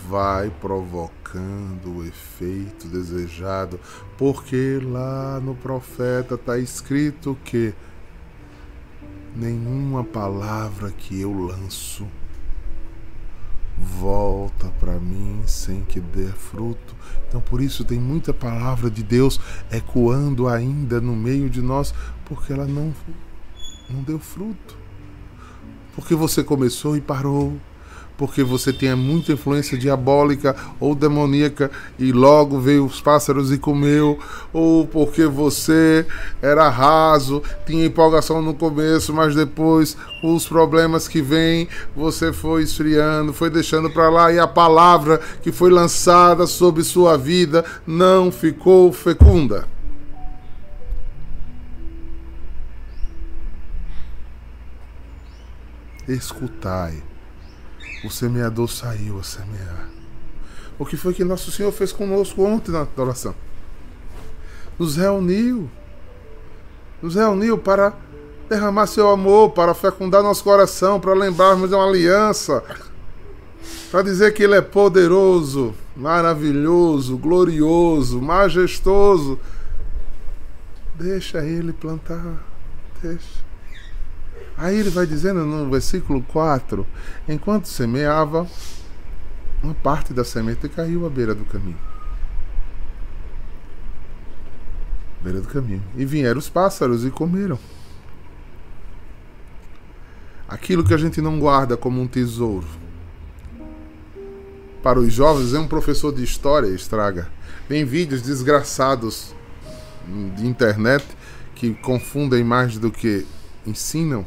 vai 0.08 0.50
provocando 0.60 1.98
o 1.98 2.04
efeito 2.04 2.88
desejado, 2.88 3.78
porque 4.16 4.80
lá 4.82 5.40
no 5.40 5.54
profeta 5.54 6.34
está 6.34 6.58
escrito 6.58 7.36
que 7.44 7.74
nenhuma 9.34 10.04
palavra 10.04 10.90
que 10.90 11.20
eu 11.20 11.32
lanço 11.32 12.06
volta 13.78 14.68
para 14.78 14.98
mim 14.98 15.42
sem 15.46 15.82
que 15.82 16.00
dê 16.00 16.28
fruto. 16.28 16.94
Então 17.28 17.40
por 17.40 17.60
isso 17.60 17.84
tem 17.84 17.98
muita 17.98 18.32
palavra 18.32 18.90
de 18.90 19.02
Deus 19.02 19.40
ecoando 19.70 20.48
ainda 20.48 21.00
no 21.00 21.16
meio 21.16 21.48
de 21.48 21.62
nós, 21.62 21.94
porque 22.24 22.52
ela 22.52 22.66
não 22.66 22.94
não 23.90 24.02
deu 24.02 24.18
fruto 24.18 24.82
porque 25.94 26.14
você 26.14 26.42
começou 26.42 26.96
e 26.96 27.00
parou, 27.00 27.56
porque 28.22 28.44
você 28.44 28.72
tinha 28.72 28.94
muita 28.94 29.32
influência 29.32 29.76
diabólica 29.76 30.54
ou 30.78 30.94
demoníaca 30.94 31.68
e 31.98 32.12
logo 32.12 32.60
veio 32.60 32.86
os 32.86 33.00
pássaros 33.00 33.50
e 33.50 33.58
comeu, 33.58 34.16
ou 34.52 34.86
porque 34.86 35.26
você 35.26 36.06
era 36.40 36.68
raso, 36.68 37.42
tinha 37.66 37.84
empolgação 37.84 38.40
no 38.40 38.54
começo, 38.54 39.12
mas 39.12 39.34
depois 39.34 39.96
os 40.22 40.46
problemas 40.46 41.08
que 41.08 41.20
vêm, 41.20 41.66
você 41.96 42.32
foi 42.32 42.62
esfriando, 42.62 43.32
foi 43.32 43.50
deixando 43.50 43.90
para 43.90 44.08
lá 44.08 44.32
e 44.32 44.38
a 44.38 44.46
palavra 44.46 45.20
que 45.42 45.50
foi 45.50 45.72
lançada 45.72 46.46
sobre 46.46 46.84
sua 46.84 47.18
vida 47.18 47.64
não 47.84 48.30
ficou 48.30 48.92
fecunda. 48.92 49.66
escutai. 56.08 57.02
O 58.04 58.10
semeador 58.10 58.68
saiu 58.68 59.18
a 59.18 59.22
semear. 59.22 59.88
O 60.78 60.84
que 60.84 60.96
foi 60.96 61.14
que 61.14 61.22
nosso 61.22 61.52
Senhor 61.52 61.70
fez 61.70 61.92
conosco 61.92 62.42
ontem 62.42 62.72
na 62.72 62.86
oração? 62.96 63.34
Nos 64.78 64.96
reuniu. 64.96 65.70
Nos 67.00 67.14
reuniu 67.14 67.58
para 67.58 67.94
derramar 68.48 68.86
seu 68.86 69.08
amor, 69.10 69.50
para 69.50 69.74
fecundar 69.74 70.22
nosso 70.22 70.42
coração, 70.42 70.98
para 71.00 71.14
lembrarmos 71.14 71.68
de 71.70 71.74
uma 71.74 71.86
aliança, 71.86 72.62
para 73.90 74.02
dizer 74.02 74.32
que 74.34 74.42
Ele 74.42 74.56
é 74.56 74.60
poderoso, 74.60 75.74
maravilhoso, 75.96 77.16
glorioso, 77.16 78.20
majestoso. 78.20 79.38
Deixa 80.94 81.44
Ele 81.44 81.72
plantar. 81.72 82.44
Deixa. 83.00 83.51
Aí 84.56 84.78
ele 84.78 84.90
vai 84.90 85.06
dizendo 85.06 85.44
no 85.44 85.70
versículo 85.70 86.22
4: 86.22 86.86
Enquanto 87.28 87.66
semeava, 87.66 88.46
uma 89.62 89.74
parte 89.74 90.12
da 90.12 90.24
semente 90.24 90.68
caiu 90.68 91.06
à 91.06 91.10
beira 91.10 91.34
do 91.34 91.44
caminho. 91.44 91.78
Beira 95.22 95.40
do 95.40 95.48
caminho. 95.48 95.82
E 95.96 96.04
vieram 96.04 96.38
os 96.38 96.48
pássaros 96.48 97.04
e 97.04 97.10
comeram. 97.10 97.58
Aquilo 100.48 100.84
que 100.84 100.92
a 100.92 100.98
gente 100.98 101.20
não 101.20 101.38
guarda 101.38 101.76
como 101.76 102.00
um 102.00 102.06
tesouro. 102.06 102.66
Para 104.82 104.98
os 104.98 105.12
jovens, 105.12 105.54
é 105.54 105.58
um 105.60 105.68
professor 105.68 106.12
de 106.12 106.24
história 106.24 106.66
estraga. 106.66 107.30
Vem 107.68 107.84
vídeos 107.84 108.20
desgraçados 108.20 109.32
de 110.36 110.46
internet 110.46 111.06
que 111.54 111.72
confundem 111.74 112.42
mais 112.42 112.76
do 112.76 112.90
que 112.90 113.24
ensinam 113.64 114.26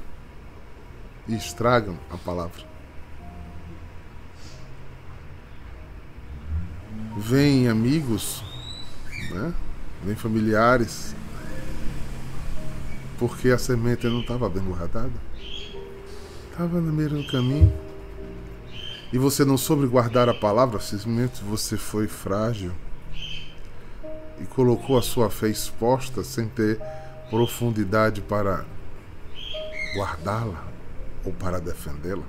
e 1.27 1.35
estragam 1.35 1.97
a 2.09 2.17
palavra. 2.17 2.63
Vêm 7.17 7.67
amigos, 7.67 8.43
né? 9.31 9.53
vêm 10.03 10.15
familiares 10.15 11.15
porque 13.17 13.49
a 13.49 13.57
semente 13.57 14.05
não 14.07 14.19
estava 14.19 14.49
bem 14.49 14.63
guardada. 14.63 15.13
Estava 16.51 16.79
no 16.81 16.91
meio 16.91 17.09
do 17.09 17.27
caminho. 17.27 17.73
E 19.13 19.17
você 19.17 19.45
não 19.45 19.57
soube 19.57 19.88
guardar 19.88 20.27
a 20.27 20.33
palavra, 20.33 20.79
simplesmente 20.79 21.41
você 21.41 21.77
foi 21.77 22.07
frágil 22.07 22.73
e 24.41 24.45
colocou 24.45 24.97
a 24.97 25.01
sua 25.01 25.29
fé 25.29 25.47
exposta 25.47 26.23
sem 26.23 26.49
ter 26.49 26.81
profundidade 27.29 28.19
para 28.21 28.65
guardá-la 29.95 30.74
ou 31.25 31.33
para 31.33 31.59
defendê-la. 31.59 32.23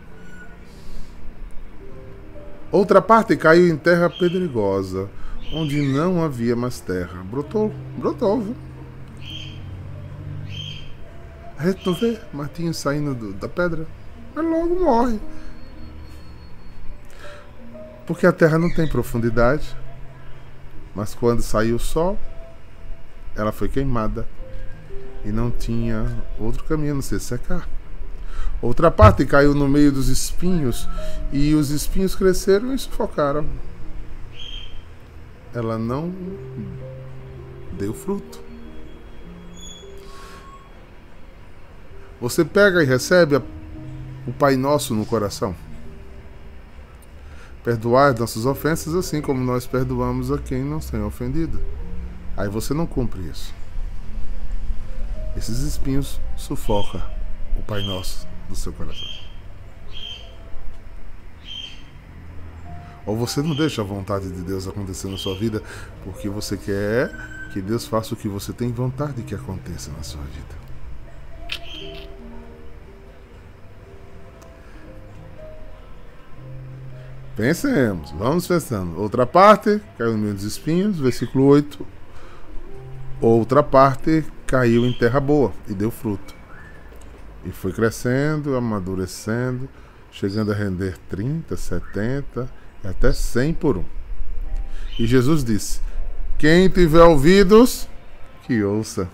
Outra 2.73 3.01
parte 3.01 3.37
caiu 3.37 3.69
em 3.69 3.77
terra 3.77 4.11
pedregosa, 4.11 5.09
onde 5.53 5.81
não 5.81 6.23
havia 6.25 6.57
mais 6.57 6.81
terra. 6.81 7.23
Brotou, 7.23 7.73
brotou, 7.97 8.41
viu? 8.41 8.57
A 11.59 11.71
gente 11.71 11.91
vê 12.01 12.21
Martinho 12.33 12.75
saindo 12.75 13.15
do, 13.15 13.33
da 13.33 13.49
pedra, 13.49 13.87
mas 14.35 14.45
logo 14.45 14.81
morre. 14.81 15.21
Porque 18.07 18.27
a 18.27 18.33
terra 18.33 18.59
não 18.59 18.73
tem 18.73 18.89
profundidade. 18.89 19.77
Mas 20.95 21.15
quando 21.15 21.43
saiu 21.43 21.77
o 21.77 21.79
sol, 21.79 22.19
ela 23.35 23.53
foi 23.53 23.69
queimada 23.69 24.27
e 25.25 25.31
não 25.31 25.51
tinha 25.51 26.07
outro 26.39 26.65
caminho 26.65 26.93
a 26.93 26.95
não 26.95 27.03
ser 27.03 27.21
secar. 27.21 27.69
Outra 28.61 28.91
parte 28.91 29.27
caiu 29.27 29.55
no 29.55 29.69
meio 29.69 29.93
dos 29.93 30.09
espinhos 30.09 30.89
e 31.31 31.55
os 31.55 31.71
espinhos 31.71 32.15
cresceram 32.15 32.75
e 32.75 32.79
sufocaram. 32.79 33.47
Ela 35.55 35.79
não 35.79 36.13
deu 37.73 37.93
fruto. 37.93 38.41
Você 42.21 42.45
pega 42.45 42.83
e 42.83 42.87
recebe 42.87 43.37
o 44.27 44.33
Pai 44.33 44.57
Nosso 44.57 44.95
no 44.95 45.05
coração. 45.05 45.55
Perdoar 47.63 48.19
nossas 48.19 48.47
ofensas 48.47 48.95
assim 48.95 49.21
como 49.21 49.43
nós 49.43 49.67
perdoamos 49.67 50.33
a 50.33 50.39
quem 50.39 50.63
nos 50.63 50.89
tem 50.89 51.03
ofendido. 51.03 51.61
Aí 52.37 52.49
você 52.49 52.73
não 52.73 52.87
cumpre 52.87 53.21
isso. 53.23 53.53
Esses 55.37 55.61
espinhos 55.61 56.19
sufocam 56.37 57.03
o 57.59 57.63
Pai 57.63 57.83
Nosso 57.83 58.36
do 58.49 58.55
seu 58.55 58.73
coração. 58.73 59.27
Ou 63.07 63.17
você 63.17 63.41
não 63.41 63.55
deixa 63.55 63.83
a 63.83 63.85
vontade 63.85 64.29
de 64.31 64.43
Deus 64.43 64.67
acontecer 64.67 65.09
na 65.09 65.17
sua 65.17 65.37
vida 65.37 65.63
porque 66.03 66.29
você 66.29 66.57
quer 66.57 67.11
que 67.53 67.63
Deus 67.63 67.87
faça 67.87 68.15
o 68.15 68.17
que 68.17 68.27
você 68.27 68.53
tem 68.53 68.73
vontade 68.73 69.23
que 69.23 69.35
aconteça 69.35 69.93
na 69.93 70.03
sua 70.03 70.23
vida. 70.23 70.67
Pensemos, 77.37 78.11
vamos 78.13 78.47
pensando. 78.49 78.99
Outra 78.99 79.27
parte, 79.27 79.81
caiu 79.99 80.13
no 80.13 80.19
meio 80.19 80.35
dos 80.35 80.45
espinhos, 80.45 80.99
versículo 80.99 81.45
8. 81.45 81.87
Outra 83.21 83.63
parte 83.63 84.25
caiu 84.47 84.87
em 84.87 84.93
terra 84.93 85.21
boa 85.21 85.53
e 85.69 85.75
deu 85.75 85.91
fruto. 85.91 86.35
E 87.45 87.51
foi 87.51 87.73
crescendo, 87.73 88.57
amadurecendo, 88.57 89.69
chegando 90.11 90.53
a 90.53 90.55
render 90.55 90.97
30, 91.09 91.57
70 91.57 92.49
e 92.83 92.89
até 92.89 93.13
100 93.13 93.55
por 93.55 93.79
um. 93.79 93.85
E 94.99 95.07
Jesus 95.07 95.45
disse: 95.45 95.81
Quem 96.39 96.69
tiver 96.69 97.03
ouvidos, 97.03 97.89
que 98.45 98.63
ouça. 98.63 99.09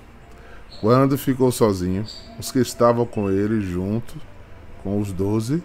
Quando 0.80 1.16
ficou 1.16 1.52
sozinho, 1.52 2.04
os 2.38 2.50
que 2.50 2.58
estavam 2.58 3.06
com 3.06 3.30
ele 3.30 3.60
junto 3.60 4.14
com 4.82 5.00
os 5.00 5.12
doze 5.12 5.62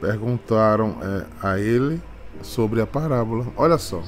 perguntaram 0.00 0.96
é, 1.00 1.26
a 1.40 1.58
ele 1.58 2.00
sobre 2.42 2.80
a 2.80 2.86
parábola. 2.86 3.46
Olha 3.56 3.78
só. 3.78 4.02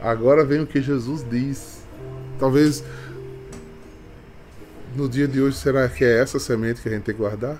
Agora 0.00 0.44
vem 0.44 0.60
o 0.60 0.66
que 0.66 0.82
Jesus 0.82 1.24
diz. 1.28 1.82
Talvez 2.38 2.84
no 4.94 5.08
dia 5.08 5.26
de 5.26 5.40
hoje 5.40 5.56
será 5.56 5.88
que 5.88 6.04
é 6.04 6.20
essa 6.20 6.38
semente 6.38 6.80
que 6.80 6.88
a 6.88 6.92
gente 6.92 7.02
tem 7.02 7.14
que 7.14 7.20
guardar? 7.20 7.58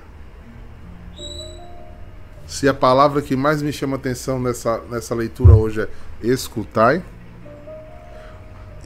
Se 2.46 2.68
a 2.68 2.74
palavra 2.74 3.20
que 3.22 3.34
mais 3.34 3.62
me 3.62 3.72
chama 3.72 3.96
atenção 3.96 4.38
nessa, 4.38 4.78
nessa 4.90 5.14
leitura 5.14 5.54
hoje 5.54 5.80
é 5.82 5.88
escutai, 6.22 7.02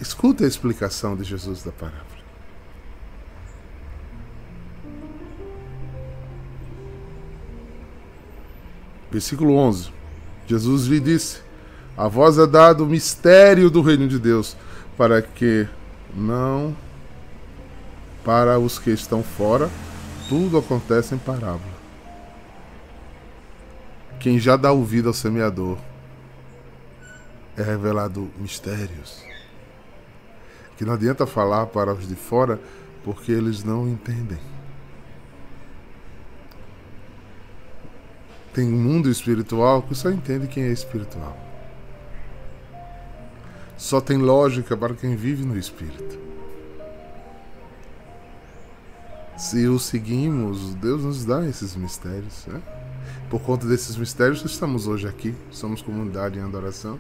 escuta 0.00 0.44
a 0.44 0.48
explicação 0.48 1.16
de 1.16 1.24
Jesus 1.24 1.62
da 1.62 1.72
parábola. 1.72 2.06
Versículo 9.10 9.54
11. 9.56 9.92
Jesus 10.46 10.86
lhe 10.86 11.00
disse: 11.00 11.40
A 11.96 12.08
vós 12.08 12.38
é 12.38 12.46
dado 12.46 12.84
o 12.84 12.86
mistério 12.86 13.68
do 13.70 13.82
reino 13.82 14.06
de 14.06 14.18
Deus, 14.18 14.56
para 14.96 15.20
que 15.20 15.66
não 16.14 16.76
para 18.24 18.58
os 18.58 18.78
que 18.78 18.90
estão 18.90 19.22
fora, 19.22 19.70
tudo 20.28 20.58
acontece 20.58 21.14
em 21.14 21.18
parábola. 21.18 21.78
Quem 24.20 24.38
já 24.38 24.56
dá 24.56 24.72
ouvido 24.72 25.08
ao 25.08 25.14
semeador 25.14 25.78
é 27.56 27.62
revelado 27.62 28.30
mistérios. 28.38 29.22
Que 30.76 30.84
não 30.84 30.94
adianta 30.94 31.26
falar 31.26 31.66
para 31.66 31.92
os 31.92 32.06
de 32.06 32.14
fora 32.14 32.60
porque 33.04 33.32
eles 33.32 33.64
não 33.64 33.88
entendem. 33.88 34.38
Tem 38.52 38.66
um 38.66 38.80
mundo 38.80 39.08
espiritual 39.08 39.82
que 39.82 39.94
só 39.94 40.10
entende 40.10 40.48
quem 40.48 40.64
é 40.64 40.72
espiritual. 40.72 41.36
Só 43.76 44.00
tem 44.00 44.18
lógica 44.18 44.76
para 44.76 44.94
quem 44.94 45.14
vive 45.14 45.44
no 45.44 45.56
espírito. 45.56 46.27
Se 49.38 49.68
o 49.68 49.78
seguimos, 49.78 50.74
Deus 50.74 51.04
nos 51.04 51.24
dá 51.24 51.46
esses 51.46 51.76
mistérios. 51.76 52.44
Né? 52.48 52.60
Por 53.30 53.40
conta 53.40 53.68
desses 53.68 53.96
mistérios, 53.96 54.44
estamos 54.44 54.88
hoje 54.88 55.06
aqui. 55.06 55.32
Somos 55.52 55.80
comunidade 55.80 56.40
em 56.40 56.42
adoração. 56.42 56.98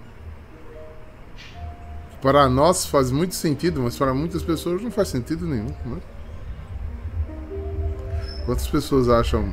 Para 2.22 2.48
nós 2.48 2.86
faz 2.86 3.10
muito 3.10 3.34
sentido, 3.34 3.82
mas 3.82 3.98
para 3.98 4.14
muitas 4.14 4.44
pessoas 4.44 4.80
não 4.80 4.90
faz 4.92 5.08
sentido 5.08 5.48
nenhum. 5.48 5.74
Né? 5.84 6.00
Quantas 8.46 8.68
pessoas 8.68 9.08
acham 9.08 9.52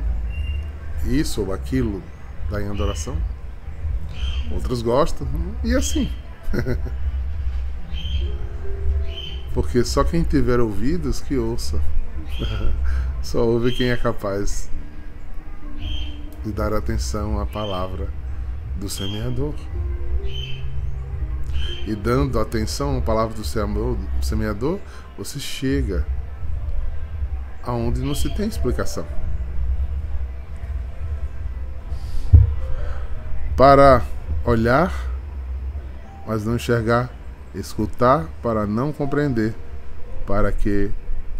isso 1.06 1.42
ou 1.42 1.52
aquilo 1.52 2.00
da 2.48 2.62
em 2.62 2.68
adoração. 2.68 3.20
Outros 4.52 4.80
gostam. 4.80 5.26
E 5.64 5.74
assim. 5.74 6.08
Porque 9.52 9.82
só 9.84 10.04
quem 10.04 10.22
tiver 10.22 10.60
ouvidos 10.60 11.20
que 11.20 11.36
ouça. 11.36 11.82
Só 13.22 13.44
ouve 13.44 13.72
quem 13.72 13.90
é 13.90 13.96
capaz 13.96 14.70
de 16.44 16.52
dar 16.52 16.72
atenção 16.72 17.40
à 17.40 17.46
palavra 17.46 18.08
do 18.76 18.88
semeador. 18.88 19.54
E 21.86 21.94
dando 21.94 22.38
atenção 22.38 22.98
à 22.98 23.00
palavra 23.00 23.34
do 23.34 23.44
semeador, 24.24 24.78
você 25.16 25.38
chega 25.38 26.06
aonde 27.62 28.00
não 28.00 28.14
se 28.14 28.28
tem 28.34 28.48
explicação. 28.48 29.06
para 33.56 34.02
olhar, 34.44 34.92
mas 36.26 36.44
não 36.44 36.56
enxergar, 36.56 37.08
escutar 37.54 38.26
para 38.42 38.66
não 38.66 38.92
compreender, 38.92 39.54
para 40.26 40.52
que 40.52 40.90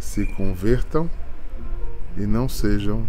se 0.06 0.24
convertam 0.24 1.10
e 2.16 2.20
não 2.20 2.48
sejam 2.48 3.06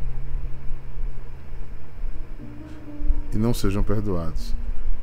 e 3.31 3.37
não 3.37 3.53
sejam 3.53 3.83
perdoados. 3.83 4.55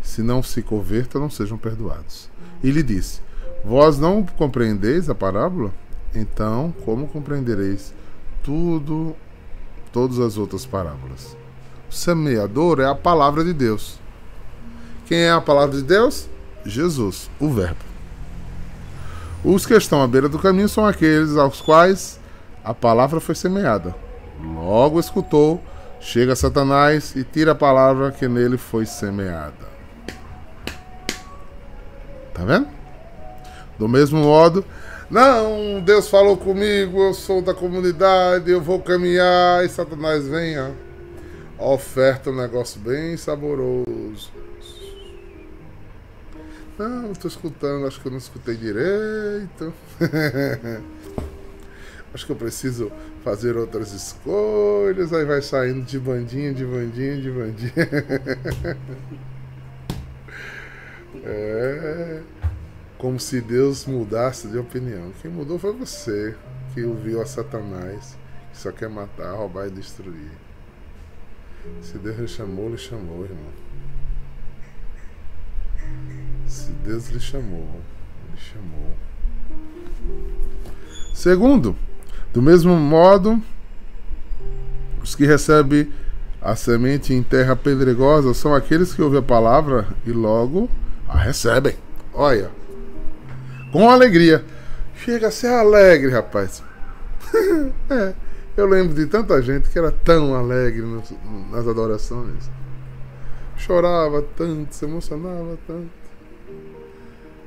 Se 0.03 0.23
não 0.23 0.43
se 0.43 0.61
convertam, 0.61 1.21
não 1.21 1.31
sejam 1.31 1.57
perdoados. 1.57 2.29
E 2.63 2.71
lhe 2.71 2.83
disse: 2.83 3.23
Vós 3.65 3.99
não 3.99 4.25
compreendeis 4.25 5.09
a 5.09 5.15
parábola? 5.15 5.73
Então, 6.15 6.75
como 6.85 7.07
compreendereis 7.07 7.95
tudo, 8.43 9.17
todas 9.93 10.19
as 10.19 10.37
outras 10.37 10.67
parábolas? 10.67 11.37
semeador 11.89 12.81
é 12.81 12.87
a 12.87 12.95
palavra 12.95 13.45
de 13.45 13.53
Deus. 13.53 14.01
Quem 15.07 15.19
é 15.19 15.31
a 15.31 15.41
palavra 15.41 15.77
de 15.77 15.83
Deus? 15.85 16.29
Jesus, 16.67 17.31
o 17.39 17.49
Verbo. 17.49 17.94
Os 19.45 19.67
que 19.67 19.75
estão 19.75 20.03
à 20.03 20.07
beira 20.09 20.27
do 20.27 20.39
caminho 20.39 20.69
são 20.69 20.87
aqueles 20.87 21.37
aos 21.37 21.61
quais 21.61 22.19
a 22.65 22.73
palavra 22.73 23.21
foi 23.21 23.35
semeada. 23.35 23.95
Logo 24.43 24.99
escutou, 24.99 25.63
chega 26.01 26.35
Satanás 26.35 27.15
e 27.15 27.25
tira 27.25 27.53
a 27.53 27.55
palavra 27.55 28.11
que 28.11 28.27
nele 28.27 28.57
foi 28.57 28.87
semeada. 28.87 29.75
Tá 32.33 32.43
vendo? 32.45 32.69
Do 33.79 33.87
mesmo 33.87 34.19
modo, 34.21 34.65
Não, 35.11 35.81
Deus 35.81 36.09
falou 36.09 36.37
comigo, 36.37 37.03
eu 37.03 37.13
sou 37.13 37.43
da 37.43 37.53
comunidade, 37.53 38.51
eu 38.51 38.63
vou 38.63 38.81
caminhar 38.81 39.63
e 39.63 39.69
Satanás 39.69 40.25
ó. 41.59 41.73
Oferta 41.75 42.31
um 42.31 42.37
negócio 42.37 42.81
bem 42.81 43.17
saboroso. 43.17 44.33
Não, 46.79 47.13
estou 47.13 47.29
escutando, 47.29 47.87
acho 47.87 48.01
que 48.01 48.07
eu 48.07 48.11
não 48.11 48.19
escutei 48.19 48.57
direito. 48.57 49.73
acho 52.13 52.27
que 52.27 52.33
eu 52.33 52.37
preciso 52.37 52.91
fazer 53.23 53.57
outras 53.57 53.93
escolhas. 53.93 55.13
Aí 55.13 55.25
vai 55.25 55.41
saindo 55.41 55.83
de 55.83 55.99
bandinha, 55.99 56.53
de 56.53 56.65
bandinha, 56.65 57.21
de 57.21 57.31
bandinha. 57.31 57.73
é 61.25 62.23
como 63.05 63.21
se 63.21 63.39
Deus 63.39 63.85
mudasse 63.85 64.49
de 64.49 64.57
opinião. 64.57 65.13
Quem 65.21 65.31
mudou 65.31 65.59
foi 65.59 65.75
você, 65.75 66.35
que 66.73 66.83
ouviu 66.83 67.21
a 67.21 67.27
Satanás, 67.27 68.17
que 68.51 68.57
só 68.57 68.73
quer 68.73 68.89
matar, 68.89 69.33
roubar 69.33 69.67
e 69.67 69.71
destruir. 69.71 70.31
Se 71.83 71.99
Deus 71.99 72.19
lhe 72.19 72.27
chamou, 72.27 72.71
lhe 72.71 72.79
chamou, 72.79 73.25
irmão. 73.25 73.53
Se 76.55 76.71
Deus 76.71 77.09
lhe 77.09 77.19
chamou, 77.19 77.67
lhe 78.33 78.41
chamou. 78.41 78.95
Segundo, 81.13 81.77
do 82.33 82.41
mesmo 82.41 82.77
modo, 82.77 83.43
os 85.03 85.17
que 85.17 85.27
recebem 85.27 85.93
a 86.41 86.55
semente 86.55 87.13
em 87.13 87.25
terra 87.25 87.57
pedregosa 87.57 88.33
são 88.35 88.55
aqueles 88.55 88.95
que 88.95 89.03
ouvem 89.03 89.19
a 89.19 89.23
palavra 89.23 89.89
e 90.07 90.13
logo 90.13 90.71
a 91.09 91.19
recebem. 91.19 91.75
Olha, 92.13 92.53
com 93.73 93.91
alegria. 93.91 94.45
Chega 94.95 95.27
a 95.27 95.33
ser 95.33 95.49
alegre, 95.49 96.13
rapaz. 96.13 96.63
é, 97.91 98.15
eu 98.57 98.67
lembro 98.67 98.95
de 98.95 99.07
tanta 99.07 99.43
gente 99.43 99.69
que 99.69 99.77
era 99.77 99.91
tão 99.91 100.37
alegre 100.37 100.87
nas 101.51 101.67
adorações. 101.67 102.49
Chorava 103.57 104.23
tanto, 104.37 104.73
se 104.73 104.85
emocionava 104.85 105.59
tanto. 105.67 106.04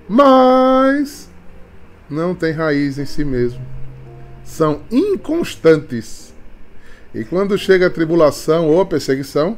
Mas 0.07 1.29
não 2.09 2.33
tem 2.33 2.53
raiz 2.53 2.97
em 2.97 3.05
si 3.05 3.25
mesmo. 3.25 3.61
São 4.43 4.81
inconstantes. 4.89 6.33
E 7.13 7.25
quando 7.25 7.57
chega 7.57 7.87
a 7.87 7.89
tribulação 7.89 8.67
ou 8.67 8.79
a 8.79 8.85
perseguição, 8.85 9.57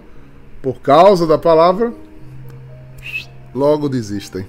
por 0.61 0.81
causa 0.81 1.27
da 1.27 1.37
palavra, 1.37 1.93
logo 3.53 3.87
desistem. 3.87 4.47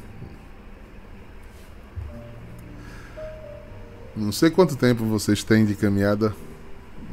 Não 4.17 4.33
sei 4.33 4.51
quanto 4.51 4.77
tempo 4.77 5.05
vocês 5.05 5.45
têm 5.45 5.65
de 5.65 5.75
caminhada, 5.75 6.35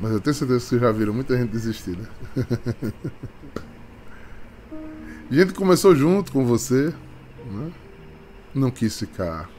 mas 0.01 0.11
eu 0.11 0.19
tenho 0.19 0.33
certeza 0.33 0.59
que 0.59 0.65
vocês 0.65 0.81
já 0.81 0.91
viram 0.91 1.13
muita 1.13 1.37
gente 1.37 1.51
desistir, 1.51 1.97
né? 1.97 2.07
gente 5.29 5.53
começou 5.53 5.95
junto 5.95 6.31
com 6.31 6.45
você, 6.45 6.93
né? 7.51 7.71
Não 8.57 8.71
quis 8.71 8.97
ficar, 8.97 9.49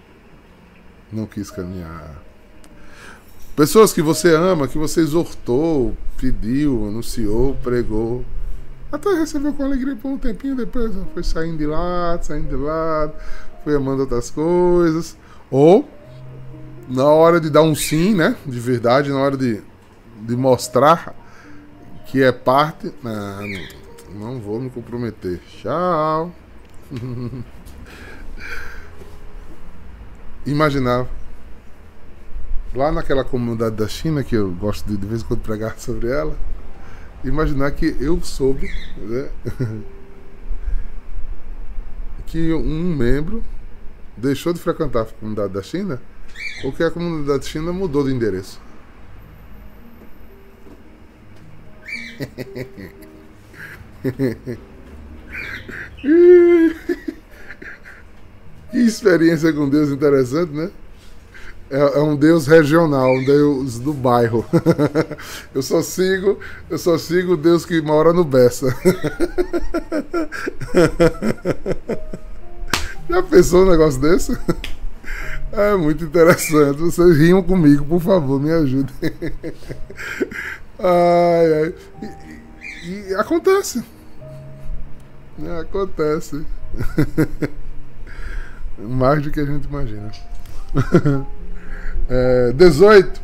não 1.13 1.27
quis 1.27 1.51
caminhar. 1.51 2.23
Pessoas 3.55 3.93
que 3.93 4.03
você 4.03 4.35
ama, 4.35 4.69
que 4.69 4.79
você 4.79 5.01
exortou, 5.01 5.97
pediu, 6.17 6.87
anunciou, 6.87 7.57
pregou, 7.63 8.25
até 8.91 9.11
recebeu 9.11 9.53
com 9.53 9.65
alegria 9.65 9.95
por 9.97 10.09
um 10.09 10.17
tempinho, 10.17 10.57
depois 10.57 10.93
foi 11.13 11.23
saindo 11.23 11.59
de 11.59 11.67
lado, 11.67 12.25
saindo 12.25 12.49
de 12.49 12.57
lado, 12.57 13.13
foi 13.63 13.77
amando 13.77 14.03
outras 14.03 14.31
coisas. 14.31 15.17
Ou 15.51 15.87
na 16.89 17.05
hora 17.05 17.39
de 17.39 17.51
dar 17.51 17.63
um 17.63 17.75
sim, 17.75 18.15
né? 18.15 18.35
De 18.47 18.59
verdade, 18.59 19.11
na 19.11 19.19
hora 19.19 19.37
de, 19.37 19.61
de 20.23 20.37
mostrar 20.37 21.15
que 22.07 22.23
é 22.23 22.33
parte. 22.33 22.91
Não, 23.03 23.41
não 24.15 24.41
vou 24.41 24.59
me 24.59 24.71
comprometer. 24.71 25.39
Tchau. 25.49 26.33
Imaginava. 30.47 31.09
Lá 32.75 32.93
naquela 32.93 33.25
comunidade 33.25 33.77
da 33.77 33.89
China, 33.89 34.23
que 34.23 34.37
eu 34.37 34.51
gosto 34.53 34.87
de, 34.87 34.97
de 34.97 35.07
vez 35.07 35.23
em 35.23 35.25
quando 35.25 35.41
pregar 35.41 35.77
sobre 35.79 36.11
ela, 36.11 36.37
imaginar 37.25 37.71
que 37.71 37.97
eu 38.01 38.21
soube 38.23 38.71
né, 38.97 39.29
que 42.27 42.53
um 42.53 42.95
membro 42.95 43.43
deixou 44.17 44.53
de 44.53 44.61
frequentar 44.61 45.03
a 45.03 45.07
comunidade 45.07 45.53
da 45.53 45.63
China 45.63 46.01
porque 46.63 46.83
a 46.83 46.91
comunidade 46.91 47.47
china 47.47 47.73
mudou 47.73 48.05
de 48.05 48.13
endereço. 48.13 48.61
que 58.71 58.79
experiência 58.79 59.53
com 59.53 59.69
Deus 59.69 59.91
interessante, 59.91 60.53
né? 60.53 60.71
É, 61.71 61.99
é, 61.99 62.01
um 62.01 62.17
Deus 62.17 62.47
regional, 62.47 63.15
um 63.15 63.25
Deus 63.25 63.79
do 63.79 63.93
bairro. 63.93 64.45
eu 65.55 65.63
só 65.63 65.83
sigo, 65.83 66.39
eu 66.71 66.79
só 66.79 66.97
sigo 66.97 67.35
o 67.35 67.37
Deus 67.37 67.67
que 67.67 67.83
mora 67.83 68.13
no 68.13 68.25
Bessa. 68.25 68.75
Já 73.09 73.23
pensou 73.23 73.65
um 73.65 73.71
negócio 73.71 74.01
desse? 74.01 74.37
É 75.51 75.75
muito 75.75 76.05
interessante. 76.05 76.79
Vocês 76.79 77.17
riam 77.17 77.43
comigo, 77.43 77.83
por 77.83 78.03
favor, 78.03 78.39
me 78.39 78.53
ajudem. 78.53 78.95
Ai, 80.79 81.55
ai. 81.55 81.75
E, 82.03 82.07
e, 82.87 83.09
e 83.09 83.15
acontece. 83.15 83.83
Acontece. 85.59 86.45
Mais 88.79 89.23
do 89.23 89.31
que 89.31 89.41
a 89.41 89.45
gente 89.45 89.67
imagina. 89.67 90.11
É, 92.11 92.55
18. 92.55 93.21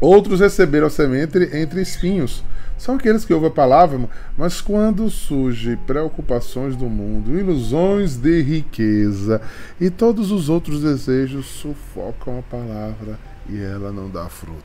Outros 0.00 0.40
receberam 0.40 0.86
a 0.86 0.90
semente 0.90 1.36
entre 1.54 1.82
espinhos 1.82 2.42
são 2.76 2.96
aqueles 2.96 3.24
que 3.24 3.32
ouvem 3.32 3.48
a 3.48 3.52
palavra, 3.52 4.08
mas 4.36 4.60
quando 4.60 5.08
surgem 5.08 5.76
preocupações 5.76 6.76
do 6.76 6.86
mundo, 6.86 7.38
ilusões 7.38 8.16
de 8.16 8.42
riqueza 8.42 9.40
e 9.80 9.88
todos 9.90 10.30
os 10.30 10.48
outros 10.48 10.82
desejos 10.82 11.46
sufocam 11.46 12.38
a 12.38 12.42
palavra 12.42 13.18
e 13.48 13.58
ela 13.58 13.92
não 13.92 14.10
dá 14.10 14.28
fruto. 14.28 14.62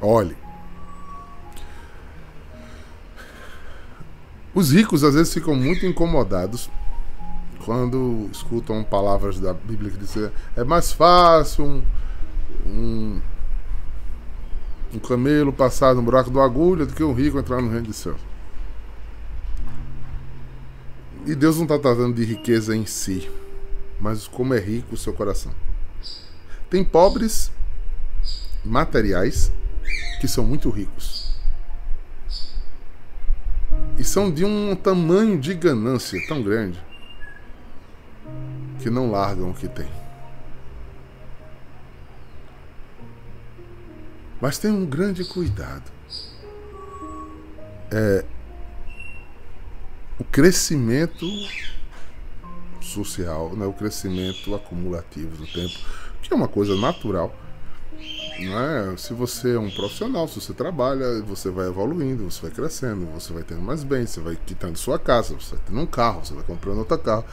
Olhe. 0.00 0.36
Os 4.54 4.70
ricos 4.70 5.02
às 5.02 5.14
vezes 5.14 5.32
ficam 5.32 5.54
muito 5.54 5.86
incomodados 5.86 6.70
quando 7.64 8.28
escutam 8.32 8.82
palavras 8.82 9.38
da 9.38 9.52
Bíblia 9.52 9.90
que 9.90 9.98
dizem 9.98 10.30
é 10.56 10.64
mais 10.64 10.92
fácil 10.92 11.64
um, 11.64 11.82
um 12.66 13.20
um 14.94 14.98
camelo 14.98 15.52
passar 15.52 15.94
no 15.94 16.02
buraco 16.02 16.30
do 16.30 16.40
agulha 16.40 16.84
do 16.84 16.92
que 16.92 17.02
um 17.02 17.14
rico 17.14 17.38
entrar 17.38 17.62
no 17.62 17.70
reino 17.70 17.86
de 17.86 17.94
céu. 17.94 18.14
E 21.24 21.34
Deus 21.34 21.56
não 21.56 21.62
está 21.62 21.78
tratando 21.78 22.14
de 22.14 22.24
riqueza 22.24 22.76
em 22.76 22.84
si, 22.84 23.30
mas 23.98 24.26
como 24.26 24.52
é 24.52 24.58
rico 24.58 24.94
o 24.94 24.98
seu 24.98 25.14
coração. 25.14 25.50
Tem 26.68 26.84
pobres 26.84 27.50
materiais 28.62 29.50
que 30.20 30.28
são 30.28 30.44
muito 30.44 30.68
ricos. 30.68 31.34
E 33.96 34.04
são 34.04 34.30
de 34.30 34.44
um 34.44 34.76
tamanho 34.76 35.38
de 35.38 35.54
ganância 35.54 36.20
tão 36.28 36.42
grande 36.42 36.91
que 38.82 38.90
não 38.90 39.10
largam 39.10 39.50
o 39.50 39.54
que 39.54 39.68
têm. 39.68 39.90
Mas 44.40 44.58
tem 44.58 44.70
um 44.70 44.84
grande 44.84 45.24
cuidado. 45.24 45.90
É 47.90 48.24
o 50.18 50.24
crescimento 50.24 51.26
social, 52.80 53.56
né, 53.56 53.64
o 53.64 53.72
crescimento 53.72 54.54
acumulativo 54.54 55.36
do 55.36 55.46
tempo, 55.46 55.78
que 56.20 56.32
é 56.32 56.36
uma 56.36 56.48
coisa 56.48 56.76
natural. 56.76 57.34
Não 58.40 58.58
é? 58.58 58.96
Se 58.96 59.14
você 59.14 59.54
é 59.54 59.58
um 59.58 59.70
profissional, 59.70 60.26
se 60.26 60.40
você 60.40 60.52
trabalha, 60.52 61.22
você 61.22 61.50
vai 61.50 61.68
evoluindo, 61.68 62.30
você 62.30 62.42
vai 62.42 62.50
crescendo, 62.50 63.06
você 63.06 63.32
vai 63.32 63.42
tendo 63.42 63.62
mais 63.62 63.84
bens, 63.84 64.10
você 64.10 64.20
vai 64.20 64.36
quitando 64.36 64.76
sua 64.76 64.98
casa, 64.98 65.34
você 65.34 65.54
vai 65.54 65.64
tendo 65.66 65.80
um 65.80 65.86
carro, 65.86 66.24
você 66.24 66.34
vai 66.34 66.42
comprando 66.42 66.78
outro 66.78 66.98
carro. 66.98 67.24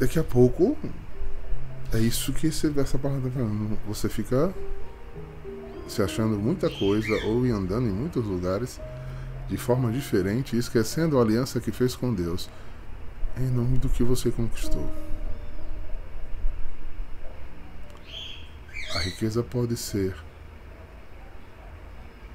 Daqui 0.00 0.18
a 0.18 0.24
pouco 0.24 0.78
é 1.92 1.98
isso 1.98 2.32
que 2.32 2.46
essa 2.46 2.98
palavra 2.98 3.28
tá 3.28 3.36
falando. 3.36 3.78
Você 3.86 4.08
fica 4.08 4.52
se 5.86 6.00
achando 6.00 6.38
muita 6.38 6.70
coisa 6.70 7.14
ou 7.26 7.44
andando 7.44 7.86
em 7.86 7.92
muitos 7.92 8.24
lugares 8.24 8.80
de 9.46 9.58
forma 9.58 9.92
diferente, 9.92 10.56
esquecendo 10.56 11.18
a 11.18 11.22
aliança 11.22 11.60
que 11.60 11.70
fez 11.70 11.94
com 11.94 12.14
Deus, 12.14 12.48
em 13.36 13.50
nome 13.50 13.76
do 13.76 13.90
que 13.90 14.02
você 14.02 14.30
conquistou. 14.30 14.90
A 18.94 19.00
riqueza 19.00 19.42
pode 19.42 19.76
ser 19.76 20.16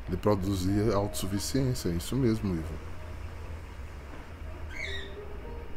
de 0.08 0.18
produzir 0.18 0.94
autossuficiência, 0.94 1.90
é 1.90 1.94
isso 1.94 2.16
mesmo, 2.16 2.54
Ivo. 2.54 2.74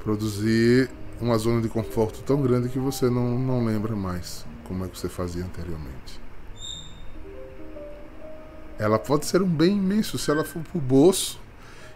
Produzir 0.01 0.90
uma 1.20 1.37
zona 1.38 1.61
de 1.61 1.68
conforto 1.68 2.22
tão 2.22 2.40
grande 2.40 2.68
que 2.68 2.78
você 2.78 3.11
não, 3.11 3.38
não 3.38 3.64
lembra 3.64 3.94
mais 3.96 4.46
como 4.64 4.85
é 4.85 4.88
que 4.88 4.98
você 4.98 5.09
fazia 5.09 5.44
anteriormente. 5.44 6.20
Ela 8.78 8.98
pode 8.98 9.26
ser 9.26 9.42
um 9.42 9.48
bem 9.48 9.76
imenso 9.76 10.18
se 10.18 10.31
ela 10.31 10.44
for 10.44 10.62
por 10.62 10.81
bolso 10.81 11.40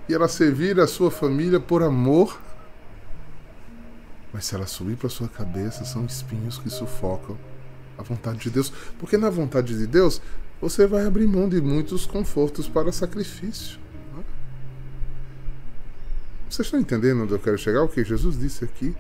e 0.09 0.15
ela 0.15 0.27
servir 0.27 0.81
a 0.81 0.87
sua 0.87 1.11
família 1.11 1.61
por 1.61 1.83
amor. 1.83 2.41
Mas 4.33 4.47
se 4.47 4.55
ela 4.55 4.67
subir 4.67 4.97
para 4.97 5.09
sua 5.09 5.29
cabeça, 5.29 5.85
são 5.85 6.05
espinhos 6.05 6.59
que 6.59 6.71
sufocam 6.71 7.39
a 7.97 8.03
vontade 8.03 8.41
de 8.41 8.51
Deus. 8.51 8.73
Porque 8.99 9.17
na 9.17 9.31
vontade 9.31 9.77
de 9.77 9.87
Deus, 9.87 10.21
você 10.61 10.87
vai 10.87 11.07
abrir 11.07 11.27
mão 11.27 11.49
de 11.49 11.61
muitos 11.61 12.07
confortos 12.07 12.69
para 12.69 12.91
sacrifício. 12.91 13.82
Vocês 16.53 16.67
estão 16.67 16.79
entendendo 16.79 17.23
onde 17.23 17.33
eu 17.33 17.39
quero 17.39 17.57
chegar? 17.57 17.83
O 17.83 17.89
que 17.89 18.05
Jesus 18.05 18.39
disse 18.39 18.63
aqui? 18.63 18.95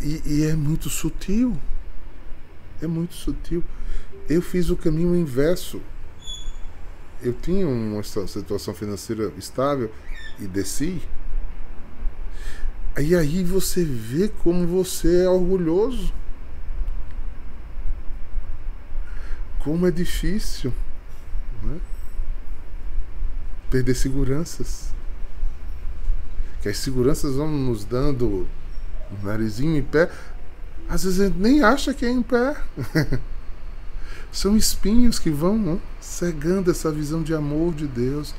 E, 0.00 0.22
e 0.24 0.44
é 0.44 0.54
muito 0.56 0.88
sutil. 0.88 1.54
É 2.80 2.86
muito 2.86 3.14
sutil. 3.14 3.62
Eu 4.30 4.40
fiz 4.40 4.70
o 4.70 4.76
caminho 4.78 5.14
inverso. 5.14 5.82
Eu 7.20 7.34
tinha 7.34 7.68
uma 7.68 8.02
situação 8.02 8.72
financeira 8.72 9.30
estável 9.36 9.92
e 10.40 10.46
desci. 10.46 11.02
E 12.98 13.14
aí 13.14 13.44
você 13.44 13.84
vê 13.84 14.30
como 14.42 14.66
você 14.66 15.24
é 15.24 15.28
orgulhoso. 15.28 16.14
Como 19.58 19.86
é 19.86 19.90
difícil 19.90 20.72
né? 21.62 21.78
perder 23.70 23.94
seguranças. 23.94 24.96
Que 26.68 26.72
as 26.72 26.78
seguranças 26.80 27.34
vão 27.34 27.50
nos 27.50 27.82
dando 27.82 28.46
um 29.10 29.26
narizinho 29.26 29.74
em 29.74 29.82
pé. 29.82 30.10
Às 30.86 31.02
vezes 31.02 31.18
a 31.18 31.24
gente 31.24 31.38
nem 31.38 31.62
acha 31.62 31.94
que 31.94 32.04
é 32.04 32.10
em 32.10 32.20
pé. 32.20 32.56
São 34.30 34.54
espinhos 34.54 35.18
que 35.18 35.30
vão 35.30 35.56
né, 35.56 35.78
cegando 35.98 36.70
essa 36.70 36.92
visão 36.92 37.22
de 37.22 37.32
amor 37.34 37.72
de 37.72 37.86
Deus. 37.86 38.34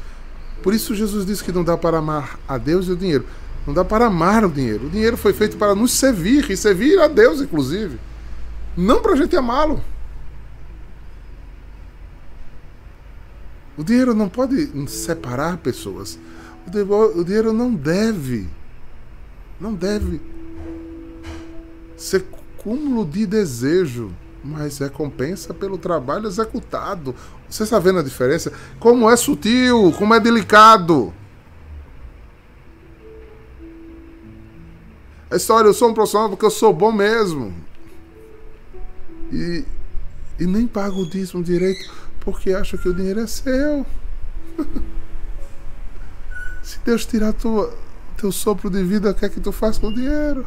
Por 0.62 0.76
isso 0.76 0.94
Jesus 0.94 1.26
disse 1.26 1.44
que 1.44 1.52
não 1.52 1.63
dá 1.63 1.76
para 1.76 1.98
amar 1.98 2.39
a 2.48 2.60
Deus 2.60 2.86
e 2.86 2.92
o 2.92 2.96
dinheiro. 2.96 3.26
Não 3.65 3.74
dá 3.74 3.84
para 3.84 4.06
amar 4.06 4.46
o 4.46 4.52
dinheiro. 4.52 4.86
O 4.86 4.89
dinheiro 4.92 5.18
foi 5.18 5.34
feito 5.34 5.58
para 5.58 5.74
nos 5.74 5.92
servir 5.92 6.52
e 6.52 6.56
servir 6.56 7.00
a 7.00 7.08
Deus, 7.08 7.42
inclusive. 7.42 8.00
Não 8.78 9.02
para 9.02 9.13
a 9.13 9.15
gente 9.15 9.36
amá-lo. 9.36 9.84
O 13.76 13.84
dinheiro 13.84 14.13
não 14.13 14.30
pode 14.30 14.88
separar 14.88 15.58
pessoas. 15.58 16.20
O 16.67 17.24
dinheiro 17.24 17.52
não 17.52 17.74
deve, 17.74 18.48
não 19.60 19.74
deve 19.74 20.22
ser 21.98 22.26
cúmulo 22.58 23.06
de 23.06 23.26
desejo 23.26 24.12
mas 24.43 24.78
recompensa 24.78 25.54
pelo 25.54 25.78
trabalho 25.78 26.28
executado. 26.28 27.15
Você 27.50 27.63
está 27.63 27.80
vendo 27.80 28.00
a 28.00 28.04
diferença? 28.04 28.54
Como 28.80 29.10
é 29.10 29.15
sutil, 29.15 29.93
como 29.98 30.13
é 30.13 30.19
delicado. 30.19 31.13
A 35.30 35.36
história, 35.36 35.67
eu 35.67 35.74
sou 35.74 35.89
um 35.89 35.93
profissional 35.93 36.30
porque 36.30 36.45
eu 36.45 36.52
sou 36.52 36.74
bom 36.74 36.91
mesmo. 36.91 37.54
E, 39.32 39.63
e 40.39 40.48
nem 40.48 40.65
pago 40.65 41.02
o 41.02 41.10
dízimo 41.10 41.43
direito 41.43 41.91
porque 42.22 42.52
acha 42.52 42.78
que 42.78 42.89
o 42.89 42.93
dinheiro 42.93 43.19
é 43.19 43.28
seu. 43.28 43.86
Se 46.70 46.78
Deus 46.86 47.04
tirar 47.04 47.34
tua, 47.34 47.74
teu 48.16 48.32
sopro 48.32 48.70
de 48.70 48.84
vida, 48.84 49.10
o 49.10 49.14
que 49.16 49.26
é 49.26 49.30
que 49.30 49.40
tu 49.40 49.52
faz 49.52 49.80
com 49.80 49.88
o 49.88 49.94
dinheiro? 49.94 50.46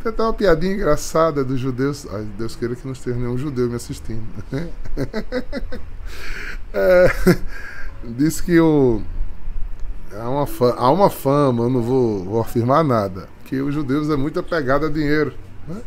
Tem 0.00 0.12
até 0.12 0.22
uma 0.22 0.32
piadinha 0.32 0.74
engraçada 0.74 1.42
dos 1.42 1.58
judeus. 1.58 2.06
Ai, 2.08 2.24
Deus 2.38 2.54
queira 2.54 2.76
que 2.76 2.84
não 2.84 2.92
esteja 2.92 3.18
nenhum 3.18 3.36
judeu 3.36 3.68
me 3.68 3.74
assistindo. 3.74 4.22
é, 6.72 7.10
diz 8.04 8.40
que 8.40 8.60
o, 8.60 9.02
há, 10.12 10.28
uma 10.28 10.46
fama, 10.46 10.74
há 10.76 10.88
uma 10.88 11.10
fama, 11.10 11.64
eu 11.64 11.70
não 11.70 11.82
vou, 11.82 12.24
vou 12.24 12.40
afirmar 12.40 12.84
nada, 12.84 13.28
que 13.46 13.60
os 13.60 13.74
judeus 13.74 14.08
é 14.08 14.14
muito 14.14 14.38
apegado 14.38 14.86
a 14.86 14.88
dinheiro. 14.88 15.34
Né? 15.66 15.80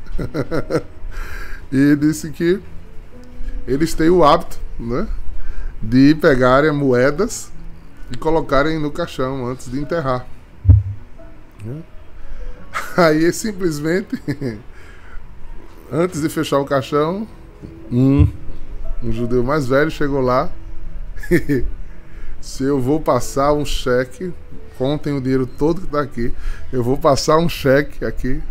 e 1.71 1.95
disse 1.95 2.31
que 2.31 2.61
eles 3.65 3.93
têm 3.93 4.09
o 4.09 4.25
hábito 4.25 4.59
né, 4.77 5.07
de 5.81 6.13
pegarem 6.15 6.73
moedas 6.73 7.54
e 8.11 8.17
colocarem 8.17 8.79
no 8.79 8.91
caixão 8.91 9.47
antes 9.47 9.69
de 9.69 9.79
enterrar. 9.79 10.25
Né? 11.63 11.81
Aí 12.97 13.31
simplesmente, 13.31 14.21
antes 15.91 16.21
de 16.21 16.29
fechar 16.29 16.59
o 16.59 16.65
caixão, 16.65 17.27
um, 17.91 18.27
um 19.03 19.11
judeu 19.11 19.43
mais 19.43 19.67
velho 19.67 19.91
chegou 19.91 20.21
lá. 20.21 20.49
se 22.41 22.63
eu 22.63 22.79
vou 22.79 22.99
passar 22.99 23.53
um 23.53 23.65
cheque, 23.65 24.33
contem 24.77 25.13
o 25.13 25.21
dinheiro 25.21 25.47
todo 25.47 25.81
que 25.81 25.87
está 25.87 26.01
aqui, 26.01 26.33
eu 26.71 26.83
vou 26.83 26.97
passar 26.97 27.37
um 27.37 27.49
cheque 27.49 28.05
aqui 28.05 28.41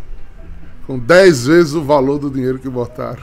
com 0.87 0.99
10 0.99 1.47
vezes 1.47 1.75
o 1.75 1.83
valor 1.83 2.19
do 2.19 2.31
dinheiro 2.31 2.59
que 2.59 2.69
botaram. 2.69 3.23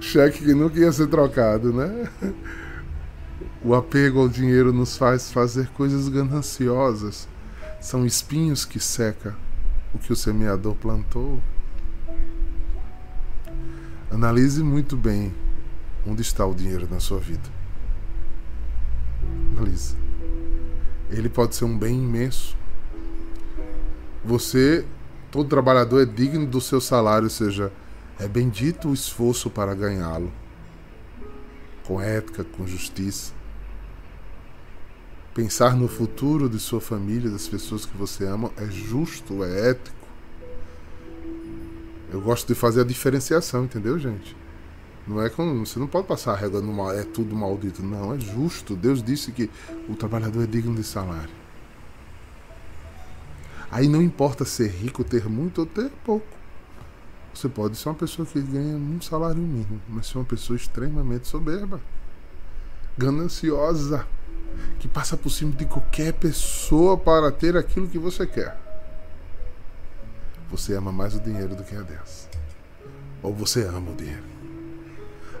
Cheque 0.00 0.44
que 0.44 0.54
nunca 0.54 0.78
ia 0.78 0.92
ser 0.92 1.08
trocado, 1.08 1.72
né? 1.72 2.08
O 3.62 3.74
apego 3.74 4.20
ao 4.20 4.28
dinheiro 4.28 4.72
nos 4.72 4.96
faz 4.96 5.32
fazer 5.32 5.68
coisas 5.68 6.08
gananciosas. 6.08 7.28
São 7.80 8.06
espinhos 8.06 8.64
que 8.64 8.78
seca 8.78 9.36
o 9.94 9.98
que 9.98 10.12
o 10.12 10.16
semeador 10.16 10.74
plantou. 10.74 11.40
Analise 14.10 14.62
muito 14.62 14.96
bem 14.96 15.34
onde 16.06 16.22
está 16.22 16.46
o 16.46 16.54
dinheiro 16.54 16.86
na 16.90 17.00
sua 17.00 17.18
vida. 17.18 17.48
Analise. 19.56 19.96
Ele 21.10 21.28
pode 21.28 21.56
ser 21.56 21.64
um 21.64 21.76
bem 21.76 22.02
imenso. 22.02 22.56
Você, 24.24 24.84
todo 25.30 25.48
trabalhador, 25.48 26.02
é 26.02 26.06
digno 26.06 26.46
do 26.46 26.60
seu 26.60 26.80
salário, 26.80 27.24
ou 27.24 27.30
seja, 27.30 27.72
é 28.18 28.26
bendito 28.26 28.88
o 28.88 28.94
esforço 28.94 29.50
para 29.50 29.74
ganhá-lo. 29.74 30.32
Com 31.84 32.00
ética, 32.00 32.44
com 32.44 32.66
justiça 32.66 33.36
pensar 35.36 35.76
no 35.76 35.86
futuro 35.86 36.48
de 36.48 36.58
sua 36.58 36.80
família, 36.80 37.28
das 37.28 37.46
pessoas 37.46 37.84
que 37.84 37.94
você 37.94 38.24
ama, 38.24 38.50
é 38.56 38.64
justo, 38.70 39.44
é 39.44 39.72
ético. 39.72 39.94
Eu 42.10 42.22
gosto 42.22 42.48
de 42.48 42.54
fazer 42.54 42.80
a 42.80 42.84
diferenciação, 42.84 43.64
entendeu, 43.64 43.98
gente? 43.98 44.34
Não 45.06 45.20
é 45.20 45.28
como 45.28 45.66
você 45.66 45.78
não 45.78 45.86
pode 45.86 46.06
passar 46.06 46.32
a 46.32 46.36
régua 46.36 46.62
no 46.62 46.72
mal, 46.72 46.90
é 46.90 47.04
tudo 47.04 47.36
maldito. 47.36 47.82
Não, 47.82 48.14
é 48.14 48.18
justo. 48.18 48.74
Deus 48.74 49.02
disse 49.02 49.30
que 49.30 49.50
o 49.90 49.94
trabalhador 49.94 50.42
é 50.42 50.46
digno 50.46 50.74
de 50.74 50.82
salário. 50.82 51.34
Aí 53.70 53.88
não 53.88 54.00
importa 54.00 54.46
ser 54.46 54.68
rico, 54.70 55.04
ter 55.04 55.28
muito 55.28 55.58
ou 55.58 55.66
ter 55.66 55.90
pouco. 56.02 56.35
Você 57.36 57.50
pode 57.50 57.76
ser 57.76 57.90
uma 57.90 57.94
pessoa 57.94 58.24
que 58.24 58.40
ganha 58.40 58.76
um 58.78 58.98
salário 58.98 59.42
mínimo, 59.42 59.78
mas 59.90 60.06
ser 60.06 60.16
uma 60.16 60.24
pessoa 60.24 60.56
extremamente 60.56 61.28
soberba, 61.28 61.78
gananciosa 62.96 64.06
que 64.78 64.88
passa 64.88 65.18
por 65.18 65.28
cima 65.28 65.52
de 65.52 65.66
qualquer 65.66 66.14
pessoa 66.14 66.96
para 66.96 67.30
ter 67.30 67.54
aquilo 67.54 67.88
que 67.88 67.98
você 67.98 68.26
quer. 68.26 68.58
Você 70.50 70.72
ama 70.76 70.90
mais 70.90 71.14
o 71.14 71.20
dinheiro 71.20 71.54
do 71.54 71.62
que 71.62 71.76
a 71.76 71.82
Deus. 71.82 72.26
Ou 73.22 73.34
você 73.34 73.64
ama 73.64 73.90
o 73.90 73.94
dinheiro. 73.94 74.24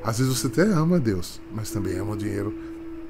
Às 0.04 0.18
vezes 0.18 0.38
você 0.38 0.48
até 0.48 0.64
ama 0.64 0.96
a 0.96 1.00
Deus, 1.00 1.40
mas 1.50 1.70
também 1.70 1.96
ama 1.98 2.12
o 2.12 2.16
dinheiro. 2.16 2.54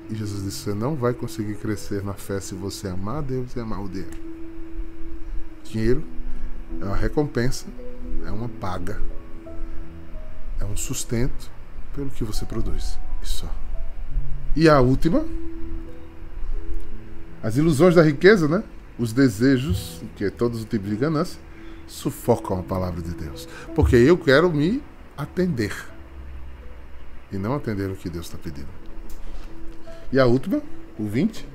E 0.09 0.15
Jesus 0.15 0.45
disse: 0.45 0.59
você 0.59 0.75
não 0.75 0.95
vai 0.95 1.13
conseguir 1.13 1.57
crescer 1.57 2.05
na 2.05 2.15
fé 2.15 2.39
se 2.39 2.55
você 2.55 2.87
amar 2.87 3.21
Deus 3.21 3.57
e 3.57 3.59
amar 3.59 3.83
o 3.83 3.89
dinheiro. 3.89 4.17
Dinheiro 5.65 6.05
é 6.81 6.85
uma 6.85 6.95
recompensa, 6.95 7.67
é 8.27 8.31
uma 8.31 8.49
paga, 8.49 9.01
é 10.61 10.65
um 10.65 10.77
sustento 10.77 11.51
pelo 11.95 12.11
que 12.11 12.25
você 12.25 12.45
produz. 12.45 12.99
Isso 13.23 13.39
só. 13.39 13.55
E 14.55 14.69
a 14.69 14.81
última 14.81 15.25
as 17.47 17.57
ilusões 17.57 17.95
da 17.95 18.03
riqueza, 18.03 18.49
né? 18.49 18.65
Os 18.99 19.13
desejos, 19.13 20.03
que 20.17 20.25
é 20.25 20.31
todos 20.31 20.59
os 20.61 20.65
tipos 20.65 20.91
de 20.91 20.97
ganância, 20.97 21.39
sufocam 21.87 22.59
a 22.59 22.63
palavra 22.65 23.01
de 23.01 23.13
Deus. 23.13 23.49
Porque 23.73 23.95
eu 23.95 24.19
quero 24.19 24.53
me 24.53 24.83
atender. 25.17 25.73
E 27.31 27.37
não 27.37 27.55
atender 27.55 27.89
o 27.89 27.95
que 27.95 28.11
Deus 28.11 28.27
está 28.27 28.37
pedindo. 28.37 28.67
E 30.11 30.19
a 30.19 30.27
última, 30.27 30.61
o 30.99 31.07
20. 31.07 31.47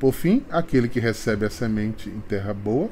Por 0.00 0.12
fim, 0.12 0.44
aquele 0.50 0.88
que 0.88 0.98
recebe 0.98 1.46
a 1.46 1.50
semente 1.50 2.08
em 2.08 2.20
terra 2.20 2.52
boa 2.52 2.90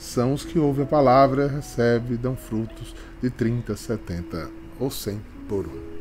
são 0.00 0.32
os 0.32 0.46
que 0.46 0.58
ouvem 0.58 0.84
a 0.84 0.88
palavra, 0.88 1.46
recebem 1.46 2.14
e 2.14 2.16
dão 2.16 2.34
frutos 2.34 2.94
de 3.22 3.28
30, 3.28 3.76
70 3.76 4.50
ou 4.78 4.90
100 4.90 5.20
por 5.46 5.66
um. 5.66 6.00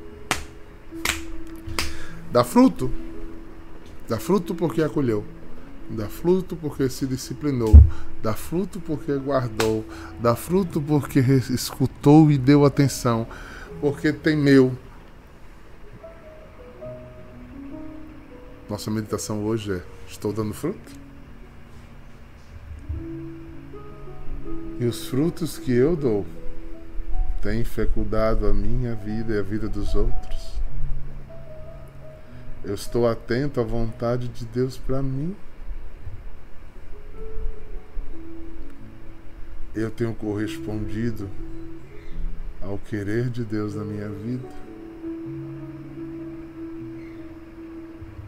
Dá 2.31 2.45
fruto, 2.45 2.89
dá 4.07 4.17
fruto 4.17 4.55
porque 4.55 4.81
acolheu, 4.81 5.25
dá 5.89 6.07
fruto 6.07 6.55
porque 6.55 6.87
se 6.87 7.05
disciplinou, 7.05 7.73
dá 8.23 8.33
fruto 8.33 8.79
porque 8.79 9.13
guardou, 9.17 9.83
dá 10.21 10.33
fruto 10.33 10.81
porque 10.81 11.19
escutou 11.19 12.31
e 12.31 12.37
deu 12.37 12.63
atenção, 12.63 13.27
porque 13.81 14.13
temeu. 14.13 14.71
Nossa 18.69 18.89
meditação 18.89 19.43
hoje 19.43 19.73
é: 19.73 19.83
estou 20.07 20.31
dando 20.31 20.53
fruto? 20.53 20.98
E 24.80 24.86
os 24.86 25.07
frutos 25.07 25.57
que 25.57 25.73
eu 25.73 25.93
dou 25.93 26.25
têm 27.41 27.65
fecundado 27.65 28.47
a 28.47 28.53
minha 28.53 28.95
vida 28.95 29.34
e 29.34 29.39
a 29.39 29.41
vida 29.41 29.67
dos 29.67 29.93
outros. 29.93 30.61
Eu 32.63 32.75
estou 32.75 33.05
atento 33.05 33.59
à 33.59 33.63
vontade 33.63 34.30
de 34.30 34.45
Deus 34.45 34.77
para 34.77 35.01
mim. 35.01 35.36
Eu 39.75 39.91
tenho 39.91 40.13
correspondido 40.15 41.30
ao 42.61 42.77
querer 42.77 43.30
de 43.30 43.43
Deus 43.43 43.75
na 43.75 43.84
minha 43.84 44.09
vida. 44.09 44.47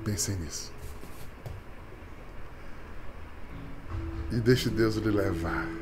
Pensem 0.04 0.36
nisso. 0.36 0.72
E 4.32 4.36
deixe 4.36 4.70
Deus 4.70 4.96
lhe 4.96 5.12
levar. 5.12 5.81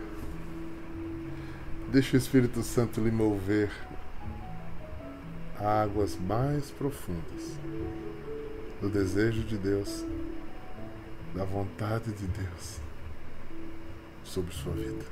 Deixe 1.92 2.16
o 2.16 2.20
Espírito 2.20 2.62
Santo 2.62 3.02
lhe 3.02 3.10
mover 3.10 3.72
a 5.60 5.82
águas 5.82 6.16
mais 6.16 6.70
profundas 6.70 7.58
do 8.80 8.88
desejo 8.90 9.44
de 9.44 9.58
Deus, 9.58 10.06
da 11.34 11.44
vontade 11.44 12.12
de 12.12 12.28
Deus 12.28 12.80
sobre 14.24 14.54
sua 14.54 14.72
vida. 14.74 15.04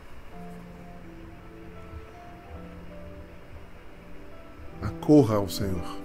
Acorra 4.80 5.38
ao 5.38 5.50
Senhor. 5.50 5.98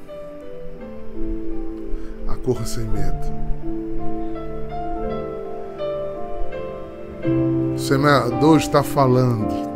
Acorra 2.26 2.64
sem 2.64 2.84
medo. 2.84 3.26
O 7.74 7.78
Senador 7.78 8.56
está 8.56 8.82
falando. 8.82 9.71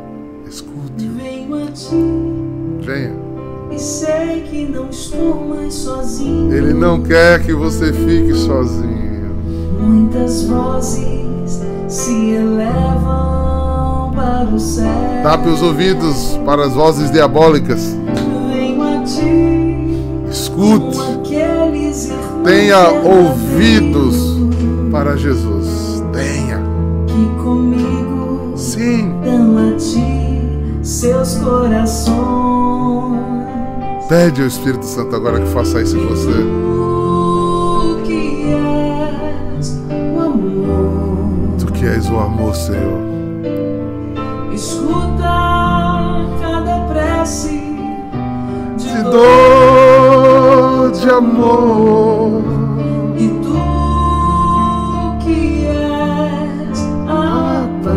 Sei 3.87 4.41
que 4.51 4.66
não 4.66 4.91
estou 4.91 5.47
mais 5.47 5.72
sozinho. 5.72 6.53
Ele 6.53 6.74
não 6.74 7.01
quer 7.01 7.41
que 7.45 7.55
você 7.55 7.93
fique 7.93 8.34
sozinho. 8.34 9.30
Muitas 9.80 10.43
vozes 10.43 11.62
se 11.87 12.30
elevam 12.30 14.11
para 14.12 14.49
o 14.53 14.59
céu. 14.59 14.87
Tape 15.22 15.49
os 15.49 15.62
ouvidos 15.62 16.39
para 16.45 16.64
as 16.66 16.74
vozes 16.74 17.12
diabólicas. 17.12 17.97
Venho 18.53 18.82
a 18.82 19.05
ti. 19.05 20.30
Escute. 20.30 20.99
Tenha 22.45 22.91
ouvidos 22.91 24.37
para 24.91 25.16
Jesus. 25.16 26.03
Tenha. 26.12 26.61
que 27.07 27.43
comigo 27.43 28.53
Sim. 28.57 29.12
dão 29.24 29.68
a 29.68 29.76
ti 29.76 30.41
seus 30.82 31.37
corações. 31.37 32.56
Pede 34.09 34.41
ao 34.41 34.47
Espírito 34.47 34.85
Santo 34.85 35.17
agora 35.17 35.41
que 35.41 35.49
faça 35.49 35.83
isso 35.83 35.97
em 35.97 36.07
você. 36.07 36.31
Tu 37.83 38.03
que 38.05 38.53
és 39.59 39.81
o 39.91 40.21
amor. 40.21 41.59
Tu 41.59 41.67
que 41.73 41.87
és 41.87 42.09
o 42.09 42.17
amor, 42.17 42.55
Senhor. 42.55 43.01
Escuta 44.55 46.23
cada 46.41 46.87
prece 46.93 47.59
de, 48.79 48.89
Te 48.89 49.03
dor 49.03 50.93
de 50.93 51.11
amor. 51.11 52.43
e 53.19 53.29
tu 53.29 53.59
que 55.25 55.67
és 55.67 56.81
a 57.09 57.69
paz. 57.83 57.97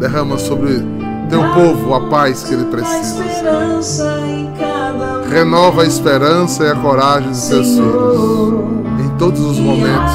Derrama 0.00 0.38
sobre 0.38 0.95
teu 1.28 1.42
povo 1.54 1.94
a 1.94 2.08
paz 2.08 2.42
que 2.44 2.54
ele 2.54 2.64
precisa. 2.66 3.22
Senhor. 3.82 4.16
Renova 5.28 5.82
a 5.82 5.86
esperança 5.86 6.64
e 6.64 6.70
a 6.70 6.74
coragem 6.76 7.30
dos 7.30 7.48
teus 7.48 7.66
filhos. 7.68 8.54
Em 9.04 9.08
todos 9.18 9.40
os 9.40 9.58
momentos. 9.58 10.14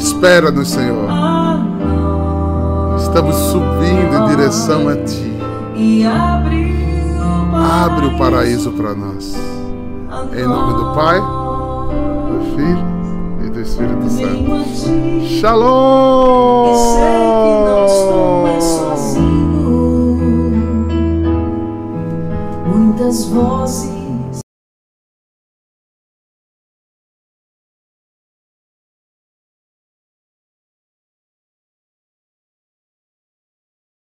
Espera-nos, 0.00 0.68
Senhor. 0.68 1.08
Estamos 2.98 3.36
subindo 3.36 4.16
em 4.16 4.26
direção 4.28 4.88
a 4.88 4.96
Ti. 4.96 5.30
Abre 7.82 8.06
o 8.06 8.18
paraíso 8.18 8.70
para 8.72 8.94
nós. 8.94 9.34
Em 10.36 10.44
nome 10.44 10.74
do 10.74 10.94
Pai, 10.94 11.20
do 11.20 12.40
Filho 12.56 12.84
e 13.44 13.50
do 13.50 13.60
Espírito 13.60 14.08
Santo. 14.10 14.64
Shalom! 15.40 16.70
as 23.10 23.28
vozes. 23.28 23.79